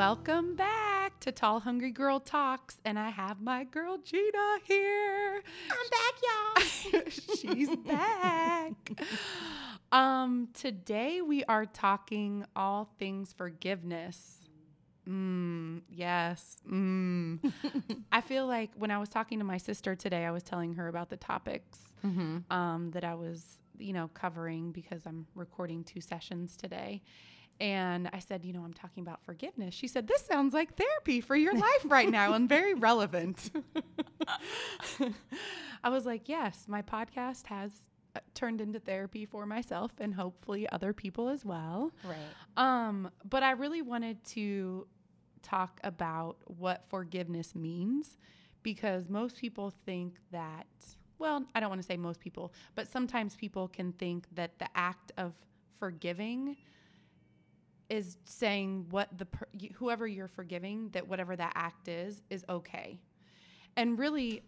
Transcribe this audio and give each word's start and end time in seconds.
Welcome 0.00 0.56
back 0.56 1.20
to 1.20 1.30
Tall 1.30 1.60
Hungry 1.60 1.90
Girl 1.90 2.20
Talks, 2.20 2.78
and 2.86 2.98
I 2.98 3.10
have 3.10 3.42
my 3.42 3.64
girl 3.64 3.98
Gina 3.98 4.56
here. 4.64 5.42
I'm 5.70 6.62
back, 6.64 6.94
y'all. 6.94 7.02
She's 7.36 7.76
back. 7.76 8.92
Um, 9.92 10.48
today 10.54 11.20
we 11.20 11.44
are 11.44 11.66
talking 11.66 12.46
all 12.56 12.88
things 12.98 13.34
forgiveness. 13.34 14.38
Mm, 15.06 15.82
yes. 15.90 16.62
Mm. 16.66 17.52
I 18.10 18.22
feel 18.22 18.46
like 18.46 18.70
when 18.76 18.90
I 18.90 18.96
was 18.96 19.10
talking 19.10 19.38
to 19.40 19.44
my 19.44 19.58
sister 19.58 19.94
today, 19.94 20.24
I 20.24 20.30
was 20.30 20.42
telling 20.42 20.76
her 20.76 20.88
about 20.88 21.10
the 21.10 21.18
topics 21.18 21.78
Mm-hmm. 22.02 22.50
um, 22.50 22.90
that 22.92 23.04
I 23.04 23.14
was, 23.14 23.58
you 23.78 23.92
know, 23.92 24.08
covering 24.14 24.72
because 24.72 25.02
I'm 25.04 25.26
recording 25.34 25.84
two 25.84 26.00
sessions 26.00 26.56
today. 26.56 27.02
And 27.60 28.08
I 28.12 28.20
said, 28.20 28.44
you 28.44 28.54
know, 28.54 28.62
I'm 28.62 28.72
talking 28.72 29.02
about 29.02 29.22
forgiveness. 29.22 29.74
She 29.74 29.86
said, 29.86 30.08
this 30.08 30.24
sounds 30.24 30.54
like 30.54 30.76
therapy 30.76 31.20
for 31.20 31.36
your 31.36 31.52
life 31.54 31.84
right 31.84 32.08
now 32.08 32.32
and 32.32 32.48
very 32.48 32.72
relevant. 32.72 33.50
I 35.84 35.90
was 35.90 36.06
like, 36.06 36.26
yes, 36.28 36.64
my 36.68 36.80
podcast 36.80 37.46
has 37.46 37.70
uh, 38.16 38.20
turned 38.34 38.62
into 38.62 38.80
therapy 38.80 39.26
for 39.26 39.44
myself 39.44 39.92
and 39.98 40.14
hopefully 40.14 40.66
other 40.70 40.94
people 40.94 41.28
as 41.28 41.44
well. 41.44 41.92
Right. 42.02 42.16
Um, 42.56 43.10
but 43.28 43.42
I 43.42 43.50
really 43.52 43.82
wanted 43.82 44.24
to 44.24 44.86
talk 45.42 45.80
about 45.84 46.38
what 46.46 46.84
forgiveness 46.88 47.54
means 47.54 48.16
because 48.62 49.10
most 49.10 49.36
people 49.36 49.72
think 49.84 50.16
that, 50.32 50.66
well, 51.18 51.44
I 51.54 51.60
don't 51.60 51.68
want 51.68 51.82
to 51.82 51.86
say 51.86 51.98
most 51.98 52.20
people, 52.20 52.54
but 52.74 52.88
sometimes 52.88 53.36
people 53.36 53.68
can 53.68 53.92
think 53.92 54.26
that 54.34 54.58
the 54.58 54.68
act 54.74 55.12
of 55.18 55.34
forgiving 55.78 56.56
is 57.90 58.16
saying 58.24 58.86
what 58.90 59.08
the 59.18 59.26
per- 59.26 59.48
whoever 59.74 60.06
you're 60.06 60.28
forgiving 60.28 60.88
that 60.90 61.08
whatever 61.08 61.36
that 61.36 61.52
act 61.54 61.88
is 61.88 62.22
is 62.30 62.44
okay. 62.48 63.00
And 63.76 63.98
really 63.98 64.42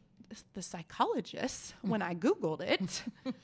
the 0.55 0.63
psychologists 0.63 1.75
when 1.83 2.01
I 2.01 2.15
googled 2.15 2.63
it 2.63 3.03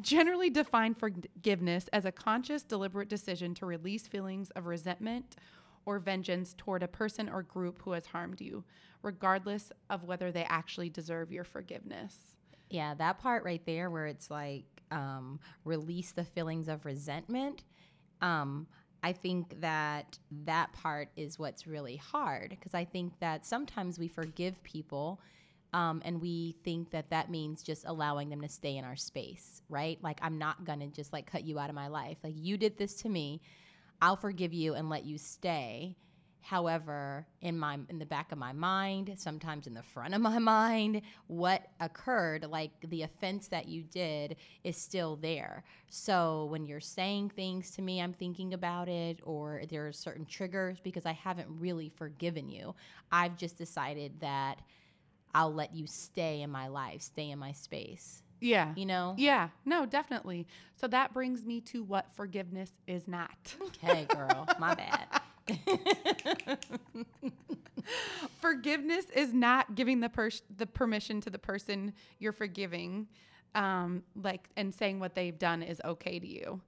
generally 0.00 0.48
define 0.48 0.94
forgiveness 0.94 1.88
as 1.92 2.04
a 2.04 2.12
conscious 2.12 2.62
deliberate 2.62 3.08
decision 3.08 3.54
to 3.56 3.66
release 3.66 4.06
feelings 4.06 4.50
of 4.50 4.66
resentment 4.66 5.36
or 5.84 5.98
vengeance 5.98 6.54
toward 6.56 6.82
a 6.82 6.88
person 6.88 7.28
or 7.28 7.42
group 7.42 7.82
who 7.82 7.92
has 7.92 8.06
harmed 8.06 8.40
you 8.40 8.64
regardless 9.02 9.72
of 9.90 10.04
whether 10.04 10.30
they 10.30 10.44
actually 10.44 10.88
deserve 10.88 11.32
your 11.32 11.44
forgiveness. 11.44 12.16
Yeah, 12.70 12.94
that 12.94 13.18
part 13.18 13.44
right 13.44 13.64
there 13.66 13.90
where 13.90 14.06
it's 14.06 14.30
like 14.30 14.64
um, 14.90 15.40
release 15.64 16.12
the 16.12 16.24
feelings 16.24 16.68
of 16.68 16.86
resentment. 16.86 17.64
Um, 18.20 18.66
I 19.02 19.12
think 19.12 19.60
that 19.60 20.18
that 20.44 20.72
part 20.72 21.08
is 21.16 21.38
what's 21.38 21.66
really 21.66 21.96
hard 21.96 22.50
because 22.50 22.74
I 22.74 22.84
think 22.84 23.18
that 23.20 23.44
sometimes 23.44 23.98
we 23.98 24.06
forgive 24.06 24.62
people 24.62 25.20
um, 25.72 26.02
and 26.04 26.20
we 26.20 26.56
think 26.64 26.90
that 26.90 27.08
that 27.08 27.30
means 27.30 27.62
just 27.62 27.84
allowing 27.86 28.28
them 28.28 28.42
to 28.42 28.48
stay 28.48 28.76
in 28.76 28.84
our 28.84 28.96
space, 28.96 29.62
right? 29.68 29.98
Like, 30.02 30.18
I'm 30.22 30.38
not 30.38 30.64
gonna 30.64 30.88
just 30.88 31.12
like 31.12 31.26
cut 31.26 31.44
you 31.44 31.58
out 31.58 31.70
of 31.70 31.74
my 31.74 31.88
life. 31.88 32.18
Like, 32.22 32.34
you 32.36 32.56
did 32.56 32.76
this 32.76 32.94
to 33.02 33.08
me, 33.08 33.40
I'll 34.00 34.16
forgive 34.16 34.52
you 34.52 34.74
and 34.74 34.88
let 34.88 35.04
you 35.04 35.16
stay. 35.16 35.96
However, 36.42 37.24
in 37.40 37.56
my 37.56 37.78
in 37.88 37.98
the 37.98 38.06
back 38.06 38.32
of 38.32 38.38
my 38.38 38.52
mind, 38.52 39.14
sometimes 39.16 39.66
in 39.66 39.74
the 39.74 39.82
front 39.82 40.12
of 40.12 40.20
my 40.20 40.38
mind, 40.40 41.02
what 41.28 41.68
occurred, 41.80 42.44
like 42.44 42.72
the 42.82 43.02
offense 43.02 43.48
that 43.48 43.68
you 43.68 43.82
did 43.84 44.36
is 44.64 44.76
still 44.76 45.16
there. 45.16 45.64
So 45.88 46.46
when 46.50 46.66
you're 46.66 46.80
saying 46.80 47.30
things 47.30 47.70
to 47.72 47.82
me, 47.82 48.02
I'm 48.02 48.12
thinking 48.12 48.54
about 48.54 48.88
it 48.88 49.20
or 49.22 49.62
there 49.70 49.86
are 49.86 49.92
certain 49.92 50.26
triggers 50.26 50.78
because 50.80 51.06
I 51.06 51.12
haven't 51.12 51.48
really 51.48 51.88
forgiven 51.88 52.48
you. 52.48 52.74
I've 53.12 53.36
just 53.36 53.56
decided 53.56 54.20
that 54.20 54.58
I'll 55.34 55.54
let 55.54 55.74
you 55.74 55.86
stay 55.86 56.42
in 56.42 56.50
my 56.50 56.66
life, 56.66 57.02
stay 57.02 57.30
in 57.30 57.38
my 57.38 57.52
space. 57.52 58.22
Yeah. 58.40 58.72
You 58.74 58.86
know? 58.86 59.14
Yeah, 59.16 59.50
no, 59.64 59.86
definitely. 59.86 60.48
So 60.74 60.88
that 60.88 61.14
brings 61.14 61.44
me 61.44 61.60
to 61.62 61.84
what 61.84 62.12
forgiveness 62.14 62.72
is 62.88 63.06
not. 63.06 63.54
Okay, 63.62 64.06
girl, 64.06 64.48
my 64.58 64.74
bad. 64.74 65.21
Forgiveness 68.40 69.06
is 69.14 69.32
not 69.32 69.74
giving 69.74 70.00
the 70.00 70.08
pers- 70.08 70.42
the 70.56 70.66
permission 70.66 71.20
to 71.22 71.30
the 71.30 71.38
person 71.38 71.92
you're 72.18 72.32
forgiving, 72.32 73.08
um, 73.54 74.02
like 74.22 74.48
and 74.56 74.74
saying 74.74 75.00
what 75.00 75.14
they've 75.14 75.38
done 75.38 75.62
is 75.62 75.80
okay 75.84 76.18
to 76.18 76.26
you. 76.26 76.60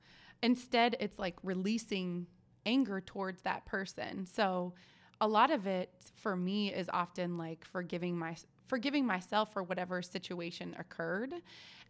Instead, 0.43 0.97
it's 1.01 1.19
like 1.19 1.37
releasing 1.43 2.27
anger 2.67 3.01
towards 3.01 3.43
that 3.43 3.65
person. 3.67 4.27
So, 4.27 4.75
a 5.21 5.29
lot 5.29 5.51
of 5.51 5.67
it 5.67 5.91
for 6.17 6.37
me 6.37 6.73
is 6.73 6.91
often 6.93 7.39
like 7.39 7.65
forgiving 7.65 8.19
my 8.19 8.37
forgiving 8.67 9.07
myself 9.07 9.53
for 9.53 9.63
whatever 9.63 10.03
situation 10.03 10.75
occurred, 10.79 11.35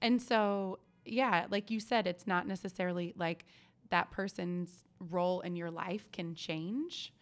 and 0.03 0.21
so 0.21 0.78
yeah, 1.05 1.47
like 1.51 1.71
you 1.71 1.81
said, 1.81 2.06
it's 2.06 2.27
not 2.27 2.47
necessarily 2.47 3.15
like 3.16 3.45
that 3.91 4.11
person's 4.11 4.84
role 5.10 5.41
in 5.41 5.56
your 5.56 5.70
life 5.70 6.10
can 6.12 6.34
change 6.34 7.12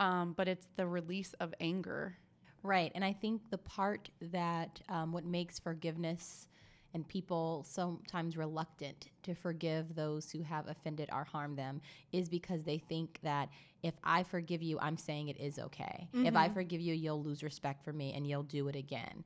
um, 0.00 0.34
but 0.36 0.48
it's 0.48 0.68
the 0.76 0.86
release 0.86 1.34
of 1.40 1.54
anger. 1.60 2.16
Right. 2.62 2.92
And 2.94 3.04
I 3.04 3.12
think 3.12 3.42
the 3.50 3.58
part 3.58 4.10
that 4.20 4.80
um, 4.88 5.12
what 5.12 5.24
makes 5.24 5.58
forgiveness 5.58 6.48
and 6.94 7.06
people 7.06 7.64
sometimes 7.68 8.36
reluctant 8.36 9.08
to 9.22 9.34
forgive 9.34 9.94
those 9.94 10.30
who 10.30 10.42
have 10.42 10.66
offended 10.68 11.10
or 11.12 11.24
harmed 11.24 11.58
them 11.58 11.80
is 12.12 12.28
because 12.28 12.64
they 12.64 12.78
think 12.78 13.18
that 13.22 13.48
if 13.82 13.94
I 14.02 14.22
forgive 14.22 14.62
you, 14.62 14.78
I'm 14.80 14.96
saying 14.96 15.28
it 15.28 15.38
is 15.38 15.58
okay. 15.58 16.08
If 16.14 16.34
I 16.34 16.48
forgive 16.48 16.80
you, 16.80 16.94
you'll 16.94 17.22
lose 17.22 17.42
respect 17.42 17.84
for 17.84 17.92
me 17.92 18.12
and 18.14 18.26
you'll 18.26 18.42
do 18.42 18.68
it 18.68 18.74
again. 18.74 19.22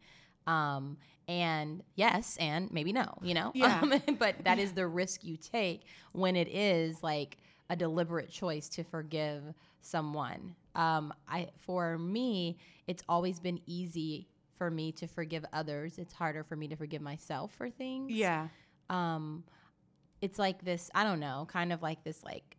Um, 0.47 0.99
and 1.29 1.83
yes, 1.95 2.37
and 2.41 2.71
maybe 2.73 2.93
no, 2.93 3.15
you 3.23 3.35
know? 3.35 3.53
Yeah. 3.55 3.81
Um, 3.83 4.17
but 4.19 4.45
that 4.45 4.59
is 4.59 4.73
the 4.73 4.87
risk 4.87 5.25
you 5.25 5.37
take 5.37 5.83
when 6.13 6.37
it 6.37 6.49
is 6.49 7.03
like 7.03 7.39
a 7.73 7.77
deliberate 7.77 8.31
choice 8.31 8.69
to 8.69 8.85
forgive 8.85 9.43
someone. 9.81 10.55
Um, 10.75 11.13
I 11.27 11.49
for 11.57 11.97
me, 11.97 12.59
it's 12.87 13.03
always 13.09 13.41
been 13.41 13.61
easy 13.67 14.29
for 14.59 14.71
me 14.71 14.93
to 14.93 15.07
forgive 15.07 15.45
others. 15.55 15.97
It's 15.97 16.13
harder 16.13 16.45
for 16.45 16.55
me 16.55 16.69
to 16.69 16.77
forgive 16.77 17.01
myself 17.01 17.53
for 17.55 17.71
things. 17.71 18.13
Yeah. 18.13 18.49
Um, 18.91 19.45
it's 20.21 20.39
like 20.39 20.63
this. 20.63 20.91
I 20.95 21.03
don't 21.03 21.19
know, 21.19 21.47
kind 21.51 21.73
of 21.73 21.81
like 21.81 22.05
this 22.05 22.23
like 22.23 22.59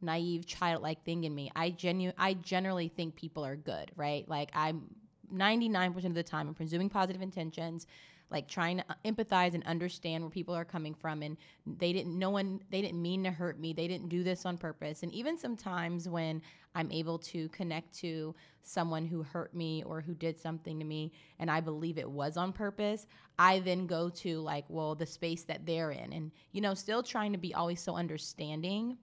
naive 0.00 0.46
childlike 0.46 1.04
thing 1.04 1.24
in 1.24 1.34
me. 1.34 1.52
I 1.54 1.68
genu 1.68 2.12
I 2.16 2.32
generally 2.32 2.88
think 2.88 3.14
people 3.14 3.44
are 3.44 3.56
good, 3.56 3.92
right? 3.94 4.26
Like 4.26 4.50
I'm 4.54 4.86
99% 5.34 6.02
of 6.06 6.14
the 6.14 6.22
time 6.22 6.48
I'm 6.48 6.54
presuming 6.54 6.88
positive 6.88 7.20
intentions, 7.20 7.86
like 8.30 8.48
trying 8.48 8.78
to 8.78 8.84
uh, 8.90 8.94
empathize 9.04 9.54
and 9.54 9.62
understand 9.64 10.22
where 10.24 10.30
people 10.30 10.54
are 10.54 10.64
coming 10.64 10.94
from 10.94 11.22
and 11.22 11.36
they 11.78 11.92
didn't 11.92 12.18
no 12.18 12.30
one 12.30 12.60
they 12.70 12.82
didn't 12.82 13.00
mean 13.00 13.22
to 13.24 13.30
hurt 13.30 13.58
me. 13.60 13.72
They 13.72 13.86
didn't 13.86 14.08
do 14.08 14.22
this 14.22 14.44
on 14.44 14.58
purpose. 14.58 15.02
And 15.02 15.12
even 15.12 15.38
sometimes 15.38 16.08
when 16.08 16.42
I'm 16.74 16.90
able 16.90 17.18
to 17.20 17.48
connect 17.50 17.94
to 18.00 18.34
someone 18.62 19.06
who 19.06 19.22
hurt 19.22 19.54
me 19.54 19.82
or 19.84 20.00
who 20.00 20.14
did 20.14 20.38
something 20.38 20.78
to 20.78 20.84
me 20.84 21.12
and 21.38 21.50
I 21.50 21.60
believe 21.60 21.98
it 21.98 22.10
was 22.10 22.36
on 22.36 22.52
purpose, 22.52 23.06
I 23.38 23.60
then 23.60 23.86
go 23.86 24.08
to 24.08 24.40
like, 24.40 24.64
well, 24.68 24.94
the 24.94 25.06
space 25.06 25.44
that 25.44 25.64
they're 25.64 25.92
in 25.92 26.12
and 26.12 26.32
you 26.52 26.60
know, 26.60 26.74
still 26.74 27.02
trying 27.02 27.32
to 27.32 27.38
be 27.38 27.54
always 27.54 27.80
so 27.80 27.96
understanding 27.96 28.98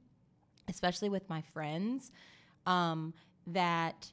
especially 0.69 1.09
with 1.09 1.27
my 1.29 1.41
friends, 1.41 2.11
um, 2.65 3.13
that 3.47 4.11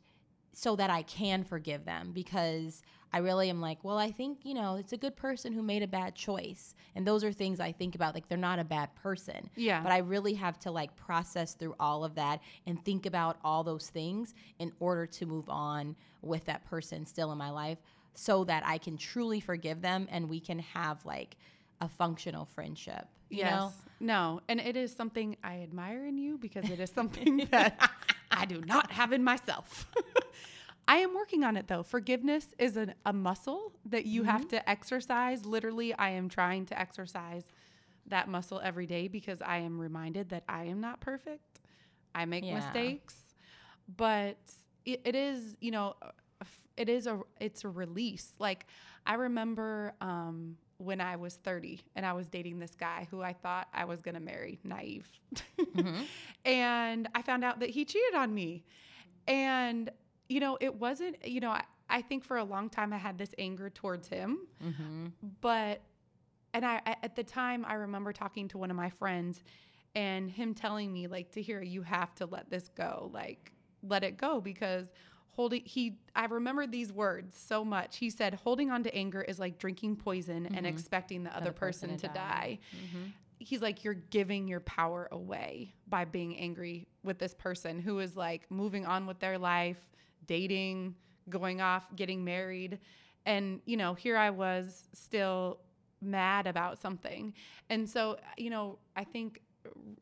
so 0.52 0.74
that 0.76 0.90
I 0.90 1.02
can 1.02 1.44
forgive 1.44 1.84
them 1.84 2.10
because 2.12 2.82
I 3.12 3.18
really 3.18 3.50
am 3.50 3.60
like, 3.60 3.82
well, 3.82 3.98
I 3.98 4.12
think, 4.12 4.38
you 4.44 4.54
know, 4.54 4.76
it's 4.76 4.92
a 4.92 4.96
good 4.96 5.16
person 5.16 5.52
who 5.52 5.62
made 5.62 5.82
a 5.82 5.88
bad 5.88 6.14
choice. 6.14 6.74
And 6.94 7.06
those 7.06 7.24
are 7.24 7.32
things 7.32 7.58
I 7.58 7.72
think 7.72 7.94
about. 7.94 8.14
Like, 8.14 8.28
they're 8.28 8.38
not 8.38 8.58
a 8.58 8.64
bad 8.64 8.94
person. 8.94 9.50
Yeah. 9.56 9.82
But 9.82 9.90
I 9.90 9.98
really 9.98 10.34
have 10.34 10.58
to 10.60 10.70
like 10.70 10.94
process 10.96 11.54
through 11.54 11.74
all 11.80 12.04
of 12.04 12.14
that 12.14 12.40
and 12.66 12.82
think 12.84 13.06
about 13.06 13.38
all 13.42 13.64
those 13.64 13.88
things 13.90 14.34
in 14.58 14.72
order 14.78 15.06
to 15.06 15.26
move 15.26 15.48
on 15.48 15.96
with 16.22 16.44
that 16.44 16.64
person 16.64 17.04
still 17.04 17.32
in 17.32 17.38
my 17.38 17.50
life 17.50 17.78
so 18.14 18.44
that 18.44 18.62
I 18.66 18.78
can 18.78 18.96
truly 18.96 19.40
forgive 19.40 19.80
them 19.80 20.06
and 20.10 20.28
we 20.28 20.40
can 20.40 20.58
have 20.60 21.04
like 21.04 21.36
a 21.80 21.88
functional 21.88 22.44
friendship. 22.44 23.06
You 23.28 23.38
yes. 23.38 23.52
know? 23.52 23.72
No. 24.00 24.40
And 24.48 24.60
it 24.60 24.76
is 24.76 24.94
something 24.94 25.36
I 25.42 25.62
admire 25.62 26.06
in 26.06 26.18
you 26.18 26.38
because 26.38 26.68
it 26.70 26.80
is 26.80 26.90
something 26.90 27.46
that 27.50 27.90
I 28.30 28.44
do 28.46 28.60
not 28.60 28.90
have 28.92 29.12
in 29.12 29.24
myself. 29.24 29.86
I 30.90 30.96
am 30.96 31.14
working 31.14 31.44
on 31.44 31.56
it 31.56 31.68
though. 31.68 31.84
Forgiveness 31.84 32.48
is 32.58 32.76
an, 32.76 32.94
a 33.06 33.12
muscle 33.12 33.72
that 33.86 34.06
you 34.06 34.24
have 34.24 34.40
mm-hmm. 34.40 34.56
to 34.56 34.68
exercise. 34.68 35.46
Literally, 35.46 35.94
I 35.94 36.10
am 36.10 36.28
trying 36.28 36.66
to 36.66 36.78
exercise 36.78 37.44
that 38.08 38.28
muscle 38.28 38.60
every 38.60 38.86
day 38.86 39.06
because 39.06 39.40
I 39.40 39.58
am 39.58 39.78
reminded 39.78 40.30
that 40.30 40.42
I 40.48 40.64
am 40.64 40.80
not 40.80 40.98
perfect. 41.00 41.60
I 42.12 42.24
make 42.24 42.44
Yeah. 42.44 42.56
mistakes, 42.56 43.14
but 43.96 44.36
it, 44.84 45.02
it 45.04 45.14
is, 45.14 45.56
you 45.60 45.70
know, 45.70 45.94
a 46.02 46.10
f- 46.40 46.62
it 46.76 46.88
is 46.88 47.06
a 47.06 47.20
it's 47.40 47.62
a 47.62 47.68
release. 47.68 48.32
Like 48.40 48.66
I 49.06 49.14
remember 49.14 49.94
um, 50.00 50.56
when 50.78 51.00
I 51.00 51.14
was 51.14 51.36
30 51.36 51.82
and 51.94 52.04
I 52.04 52.14
was 52.14 52.28
dating 52.28 52.58
this 52.58 52.74
guy 52.74 53.06
who 53.12 53.22
I 53.22 53.32
thought 53.32 53.68
I 53.72 53.84
was 53.84 54.02
gonna 54.02 54.18
marry, 54.18 54.58
naive, 54.64 55.08
mm-hmm. 55.56 56.02
and 56.44 57.08
I 57.14 57.22
found 57.22 57.44
out 57.44 57.60
that 57.60 57.70
he 57.70 57.84
cheated 57.84 58.14
on 58.16 58.34
me. 58.34 58.64
And, 59.28 59.88
you 60.30 60.38
know, 60.40 60.56
it 60.60 60.74
wasn't, 60.76 61.16
you 61.26 61.40
know, 61.40 61.50
I, 61.50 61.64
I 61.90 62.02
think 62.02 62.24
for 62.24 62.36
a 62.38 62.44
long 62.44 62.70
time 62.70 62.92
I 62.92 62.98
had 62.98 63.18
this 63.18 63.34
anger 63.36 63.68
towards 63.68 64.08
him, 64.08 64.38
Mm-hmm. 64.64 65.06
but, 65.40 65.80
and 66.54 66.64
I, 66.64 66.80
at 67.02 67.16
the 67.16 67.24
time, 67.24 67.64
I 67.68 67.74
remember 67.74 68.12
talking 68.12 68.46
to 68.48 68.58
one 68.58 68.70
of 68.70 68.76
my 68.76 68.90
friends 68.90 69.42
and 69.96 70.30
him 70.30 70.54
telling 70.54 70.92
me, 70.92 71.08
like, 71.08 71.32
to 71.32 71.42
hear, 71.42 71.60
you 71.62 71.82
have 71.82 72.14
to 72.16 72.26
let 72.26 72.48
this 72.48 72.68
go, 72.76 73.10
like, 73.12 73.52
let 73.82 74.04
it 74.04 74.16
go 74.16 74.40
because 74.40 74.92
holding, 75.26 75.62
he, 75.64 75.98
I 76.14 76.26
remember 76.26 76.66
these 76.66 76.92
words 76.92 77.36
so 77.36 77.64
much. 77.64 77.96
He 77.96 78.08
said, 78.10 78.34
holding 78.34 78.70
on 78.70 78.84
to 78.84 78.94
anger 78.94 79.22
is 79.22 79.38
like 79.40 79.58
drinking 79.58 79.96
poison 79.96 80.46
and 80.54 80.64
Mhm. 80.66 80.68
expecting 80.68 81.24
the 81.24 81.30
other, 81.30 81.46
Other 81.46 81.52
person, 81.52 81.88
person 81.90 82.00
to 82.02 82.08
to 82.08 82.14
die. 82.14 82.30
die. 82.30 82.58
Mm-hmm. 82.76 83.04
He's 83.40 83.62
like, 83.62 83.82
you're 83.84 83.94
giving 83.94 84.46
your 84.48 84.60
power 84.60 85.08
away 85.10 85.74
by 85.88 86.04
being 86.04 86.36
angry 86.36 86.86
with 87.02 87.18
this 87.18 87.32
person 87.34 87.80
who 87.80 87.98
is 88.00 88.16
like 88.16 88.48
moving 88.50 88.84
on 88.86 89.06
with 89.06 89.18
their 89.18 89.38
life, 89.38 89.80
dating, 90.26 90.94
going 91.28 91.60
off, 91.60 91.84
getting 91.96 92.24
married. 92.24 92.78
And, 93.26 93.60
you 93.64 93.76
know, 93.76 93.94
here 93.94 94.16
I 94.16 94.30
was 94.30 94.84
still 94.92 95.60
mad 96.00 96.46
about 96.46 96.80
something. 96.80 97.34
And 97.68 97.88
so, 97.88 98.18
you 98.36 98.50
know, 98.50 98.78
I 98.96 99.04
think 99.04 99.40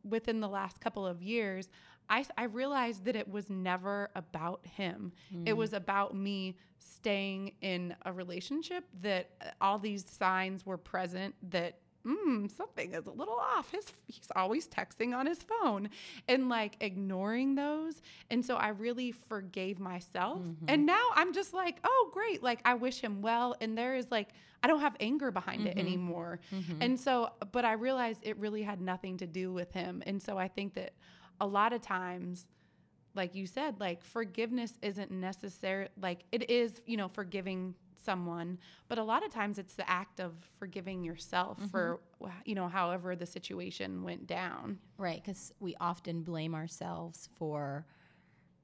within 0.04 0.40
the 0.40 0.48
last 0.48 0.80
couple 0.80 1.06
of 1.06 1.22
years, 1.22 1.70
I, 2.08 2.24
I 2.38 2.44
realized 2.44 3.04
that 3.04 3.16
it 3.16 3.28
was 3.28 3.50
never 3.50 4.08
about 4.14 4.64
him. 4.64 5.12
It 5.46 5.52
was 5.52 5.72
about 5.72 6.14
me 6.14 6.56
staying 6.78 7.52
in 7.60 7.94
a 8.06 8.12
relationship 8.12 8.84
that 9.02 9.30
uh, 9.40 9.50
all 9.60 9.78
these 9.78 10.06
signs 10.08 10.64
were 10.64 10.78
present 10.78 11.34
that 11.50 11.80
mm, 12.08 12.56
something 12.56 12.94
is 12.94 13.06
a 13.06 13.10
little 13.10 13.38
off. 13.38 13.70
His 13.70 13.84
he's 14.06 14.30
always 14.34 14.66
texting 14.68 15.14
on 15.14 15.26
his 15.26 15.38
phone 15.38 15.90
and 16.26 16.48
like 16.48 16.76
ignoring 16.80 17.54
those. 17.54 18.00
And 18.30 18.44
so 18.44 18.56
I 18.56 18.68
really 18.68 19.12
forgave 19.12 19.78
myself. 19.78 20.40
Mm-hmm. 20.40 20.64
And 20.68 20.86
now 20.86 21.08
I'm 21.14 21.32
just 21.32 21.52
like, 21.52 21.78
oh 21.84 22.10
great, 22.12 22.42
like 22.42 22.60
I 22.64 22.74
wish 22.74 23.00
him 23.00 23.20
well. 23.20 23.54
And 23.60 23.76
there 23.76 23.96
is 23.96 24.06
like 24.10 24.30
I 24.62 24.66
don't 24.66 24.80
have 24.80 24.96
anger 24.98 25.30
behind 25.30 25.66
it 25.66 25.70
mm-hmm. 25.70 25.86
anymore. 25.86 26.40
Mm-hmm. 26.52 26.82
And 26.82 26.98
so, 26.98 27.30
but 27.52 27.64
I 27.64 27.72
realized 27.74 28.20
it 28.22 28.36
really 28.38 28.62
had 28.62 28.80
nothing 28.80 29.18
to 29.18 29.26
do 29.26 29.52
with 29.52 29.70
him. 29.72 30.02
And 30.06 30.20
so 30.20 30.36
I 30.36 30.48
think 30.48 30.74
that 30.74 30.94
a 31.40 31.46
lot 31.46 31.72
of 31.72 31.80
times 31.80 32.48
like 33.14 33.34
you 33.34 33.46
said, 33.46 33.80
like 33.80 34.04
forgiveness 34.04 34.74
isn't 34.80 35.10
necessary. 35.10 35.88
Like 36.00 36.20
it 36.30 36.50
is, 36.50 36.80
you 36.86 36.96
know, 36.96 37.08
forgiving 37.08 37.74
someone, 38.04 38.58
but 38.88 38.98
a 38.98 39.02
lot 39.02 39.24
of 39.24 39.32
times 39.32 39.58
it's 39.58 39.74
the 39.74 39.88
act 39.88 40.20
of 40.20 40.32
forgiving 40.58 41.04
yourself 41.04 41.58
for, 41.70 42.00
you 42.44 42.54
know, 42.54 42.68
however 42.68 43.16
the 43.16 43.26
situation 43.26 44.02
went 44.02 44.26
down. 44.26 44.78
Right, 44.96 45.22
because 45.22 45.52
we 45.60 45.74
often 45.80 46.22
blame 46.22 46.54
ourselves 46.54 47.28
for 47.36 47.86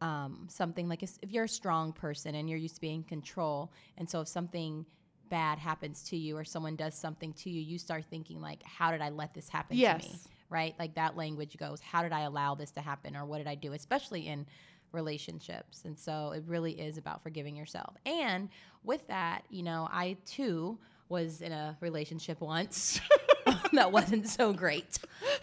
um, 0.00 0.48
something 0.50 0.88
like 0.88 1.02
if 1.02 1.18
you're 1.28 1.44
a 1.44 1.48
strong 1.48 1.92
person 1.92 2.34
and 2.34 2.48
you're 2.48 2.58
used 2.58 2.74
to 2.76 2.80
being 2.80 2.96
in 3.00 3.04
control, 3.04 3.72
and 3.96 4.08
so 4.08 4.20
if 4.20 4.28
something 4.28 4.84
bad 5.30 5.58
happens 5.58 6.02
to 6.04 6.16
you 6.16 6.36
or 6.36 6.44
someone 6.44 6.76
does 6.76 6.94
something 6.94 7.32
to 7.32 7.50
you, 7.50 7.60
you 7.60 7.78
start 7.78 8.04
thinking 8.04 8.40
like, 8.40 8.62
"How 8.64 8.90
did 8.90 9.00
I 9.00 9.10
let 9.10 9.34
this 9.34 9.48
happen 9.48 9.76
to 9.76 9.94
me?" 9.94 10.20
Yes. 10.20 10.28
Right, 10.50 10.74
like 10.78 10.94
that 10.96 11.16
language 11.16 11.56
goes, 11.56 11.80
"How 11.80 12.02
did 12.02 12.12
I 12.12 12.20
allow 12.20 12.54
this 12.54 12.70
to 12.72 12.80
happen?" 12.80 13.16
or 13.16 13.24
"What 13.24 13.38
did 13.38 13.46
I 13.46 13.54
do?" 13.54 13.72
Especially 13.72 14.26
in 14.26 14.46
relationships, 14.94 15.82
and 15.84 15.98
so 15.98 16.32
it 16.32 16.44
really 16.46 16.72
is 16.72 16.96
about 16.96 17.22
forgiving 17.22 17.56
yourself. 17.56 17.96
And 18.06 18.48
with 18.82 19.06
that, 19.08 19.42
you 19.50 19.62
know, 19.62 19.88
I 19.90 20.16
too 20.26 20.78
was 21.08 21.40
in 21.42 21.52
a 21.52 21.76
relationship 21.80 22.40
once 22.40 23.00
that 23.72 23.92
wasn't 23.92 24.28
so 24.28 24.52
great, 24.52 24.98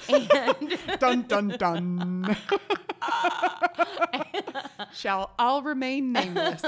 and. 0.09 0.30
Dun 1.00 1.24
dun 1.24 1.48
dun. 1.50 2.38
Shall 4.94 5.33
all 5.39 5.62
remain 5.63 6.12
nameless. 6.12 6.63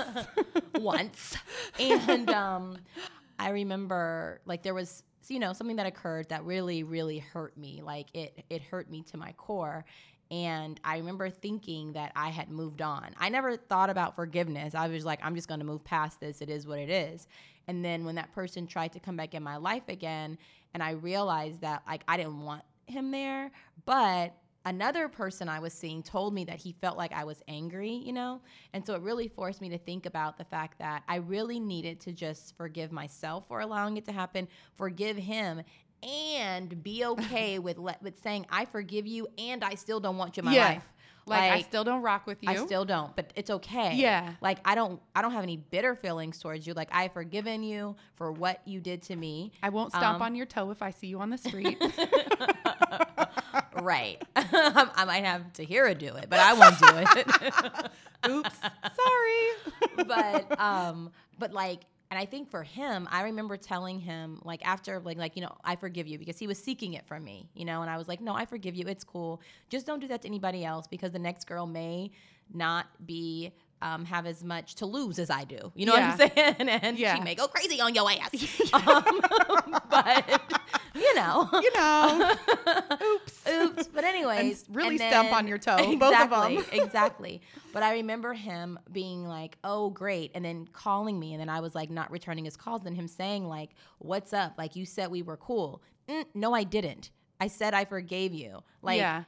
once. 0.75 1.37
And 1.79 2.29
um, 2.29 2.77
I 3.39 3.49
remember 3.49 4.41
like 4.45 4.63
there 4.63 4.73
was 4.73 5.03
you 5.27 5.39
know 5.39 5.53
something 5.53 5.77
that 5.77 5.85
occurred 5.85 6.29
that 6.29 6.43
really 6.43 6.83
really 6.83 7.19
hurt 7.19 7.57
me. 7.57 7.81
Like 7.83 8.07
it 8.13 8.43
it 8.49 8.61
hurt 8.61 8.89
me 8.89 9.03
to 9.11 9.17
my 9.17 9.33
core. 9.33 9.85
And 10.33 10.79
I 10.83 10.97
remember 10.97 11.29
thinking 11.29 11.93
that 11.93 12.11
I 12.15 12.29
had 12.29 12.49
moved 12.49 12.81
on. 12.81 13.13
I 13.19 13.29
never 13.29 13.55
thought 13.55 13.91
about 13.91 14.15
forgiveness. 14.15 14.73
I 14.73 14.87
was 14.87 15.05
like, 15.05 15.19
I'm 15.21 15.35
just 15.35 15.47
going 15.47 15.59
to 15.59 15.65
move 15.65 15.83
past 15.83 16.19
this. 16.19 16.41
It 16.41 16.49
is 16.49 16.65
what 16.65 16.79
it 16.79 16.89
is. 16.89 17.27
And 17.67 17.85
then 17.85 18.03
when 18.03 18.15
that 18.15 18.33
person 18.33 18.65
tried 18.65 18.93
to 18.93 18.99
come 18.99 19.15
back 19.15 19.35
in 19.35 19.43
my 19.43 19.57
life 19.57 19.83
again, 19.89 20.39
and 20.73 20.81
I 20.81 20.91
realized 20.93 21.61
that 21.61 21.83
like 21.85 22.03
I 22.07 22.17
didn't 22.17 22.41
want 22.41 22.63
him 22.87 23.11
there, 23.11 23.51
but 23.85 24.33
another 24.65 25.07
person 25.07 25.49
I 25.49 25.59
was 25.59 25.71
seeing 25.71 26.01
told 26.01 26.33
me 26.33 26.45
that 26.45 26.57
he 26.57 26.71
felt 26.81 26.97
like 26.97 27.13
I 27.13 27.25
was 27.25 27.43
angry, 27.47 27.91
you 27.91 28.11
know? 28.11 28.41
And 28.73 28.83
so 28.83 28.95
it 28.95 29.01
really 29.01 29.27
forced 29.27 29.61
me 29.61 29.69
to 29.69 29.77
think 29.77 30.07
about 30.07 30.39
the 30.39 30.45
fact 30.45 30.79
that 30.79 31.03
I 31.07 31.17
really 31.17 31.59
needed 31.59 31.99
to 32.01 32.11
just 32.11 32.57
forgive 32.57 32.91
myself 32.91 33.47
for 33.47 33.59
allowing 33.59 33.97
it 33.97 34.05
to 34.05 34.11
happen, 34.11 34.47
forgive 34.75 35.15
him, 35.15 35.61
and 36.03 36.83
be 36.83 37.05
okay 37.05 37.59
with 37.65 37.77
le- 37.77 37.97
with 38.01 38.21
saying 38.21 38.45
I 38.49 38.65
forgive 38.65 39.07
you 39.07 39.27
and 39.37 39.63
I 39.63 39.75
still 39.75 39.99
don't 39.99 40.17
want 40.17 40.37
you 40.37 40.41
in 40.41 40.45
my 40.45 40.53
Yeah. 40.55 40.67
life. 40.67 40.89
Like, 41.25 41.53
I 41.53 41.61
still 41.61 41.85
don't 41.85 42.01
rock 42.01 42.27
with 42.27 42.39
you. 42.41 42.49
I 42.49 42.55
still 42.57 42.83
don't, 42.83 43.15
but 43.15 43.31
it's 43.37 43.49
okay. 43.49 43.95
Yeah. 43.95 44.33
Like 44.41 44.59
I 44.65 44.75
don't 44.75 45.01
I 45.15 45.21
don't 45.21 45.31
have 45.31 45.43
any 45.43 45.55
bitter 45.55 45.95
feelings 45.95 46.37
towards 46.37 46.67
you. 46.67 46.73
Like 46.73 46.89
I've 46.91 47.13
forgiven 47.13 47.63
you 47.63 47.95
for 48.15 48.33
what 48.33 48.59
you 48.65 48.81
did 48.81 49.01
to 49.03 49.15
me. 49.15 49.53
I 49.63 49.69
won't 49.69 49.91
stomp 49.91 50.17
Um, 50.17 50.21
on 50.21 50.35
your 50.35 50.45
toe 50.45 50.69
if 50.71 50.81
I 50.81 50.91
see 50.91 51.07
you 51.07 51.21
on 51.21 51.29
the 51.29 51.37
street. 51.37 51.81
right. 53.81 54.21
I 54.35 55.05
might 55.05 55.23
have 55.23 55.43
Tahira 55.53 55.97
do 55.97 56.07
it, 56.15 56.25
but 56.29 56.39
I 56.39 56.53
won't 56.53 56.77
do 56.79 56.87
it. 56.89 57.89
Oops. 58.29 58.59
Sorry. 58.59 60.05
but 60.05 60.59
um 60.59 61.11
but 61.39 61.53
like 61.53 61.81
and 62.13 62.19
I 62.19 62.25
think 62.25 62.51
for 62.51 62.61
him, 62.61 63.07
I 63.11 63.23
remember 63.23 63.57
telling 63.57 63.99
him 63.99 64.39
like 64.43 64.63
after 64.63 64.99
like 64.99 65.17
like 65.17 65.35
you 65.35 65.41
know 65.41 65.55
I 65.63 65.75
forgive 65.75 66.05
you 66.05 66.19
because 66.19 66.37
he 66.37 66.45
was 66.45 66.59
seeking 66.59 66.93
it 66.93 67.07
from 67.07 67.23
me, 67.23 67.49
you 67.55 67.65
know, 67.65 67.81
and 67.81 67.89
I 67.89 67.97
was 67.97 68.07
like, 68.07 68.21
no, 68.21 68.35
I 68.35 68.45
forgive 68.45 68.75
you. 68.75 68.85
It's 68.87 69.03
cool. 69.03 69.41
Just 69.69 69.87
don't 69.87 69.99
do 69.99 70.07
that 70.09 70.21
to 70.21 70.27
anybody 70.27 70.63
else 70.63 70.85
because 70.85 71.11
the 71.11 71.17
next 71.17 71.45
girl 71.47 71.65
may 71.65 72.11
not 72.53 72.85
be 73.07 73.51
um, 73.81 74.05
have 74.05 74.27
as 74.27 74.43
much 74.43 74.75
to 74.75 74.85
lose 74.85 75.17
as 75.17 75.31
I 75.31 75.43
do. 75.43 75.71
You 75.73 75.87
know 75.87 75.93
what 75.93 76.03
I'm 76.03 76.17
saying? 76.19 76.55
And 76.83 76.99
Yeah. 76.99 77.15
she 77.15 77.21
may 77.21 77.33
go 77.33 77.47
crazy 77.47 77.81
on 77.81 77.95
your 77.95 78.07
ass. 78.11 78.73
um, 78.73 79.21
but 79.89 80.41
you 80.93 81.15
know, 81.15 81.49
you 81.53 81.71
know. 81.75 82.31
Oops. 83.15 83.41
Anyways, 84.29 84.67
And 84.67 84.75
really 84.75 84.89
and 84.99 84.99
then- 84.99 85.33
on 85.33 85.47
your 85.47 85.57
toe, 85.57 85.95
both 85.97 86.13
of 86.19 86.31
'em. 86.31 86.51
Exactly, 86.57 86.79
exactly. 86.81 87.41
But 87.71 87.83
I 87.83 87.93
remember 87.93 88.33
him 88.33 88.79
being 88.91 89.25
like, 89.27 89.57
"Oh, 89.63 89.89
great," 89.89 90.31
and 90.35 90.43
then 90.43 90.67
calling 90.71 91.19
me, 91.19 91.33
and 91.33 91.41
then 91.41 91.49
I 91.49 91.59
was 91.59 91.75
like 91.75 91.89
not 91.89 92.11
returning 92.11 92.45
his 92.45 92.55
calls, 92.57 92.85
and 92.85 92.95
him 92.95 93.07
saying 93.07 93.47
like, 93.47 93.71
"What's 93.99 94.33
up? 94.33 94.53
Like 94.57 94.75
you 94.75 94.85
said 94.85 95.11
we 95.11 95.21
were 95.21 95.37
cool." 95.37 95.81
Mm, 96.07 96.25
no, 96.33 96.53
I 96.53 96.63
didn't. 96.63 97.11
I 97.39 97.47
said 97.47 97.73
I 97.73 97.85
forgave 97.85 98.33
you. 98.33 98.63
Like 98.81 98.99
yeah. 98.99 99.23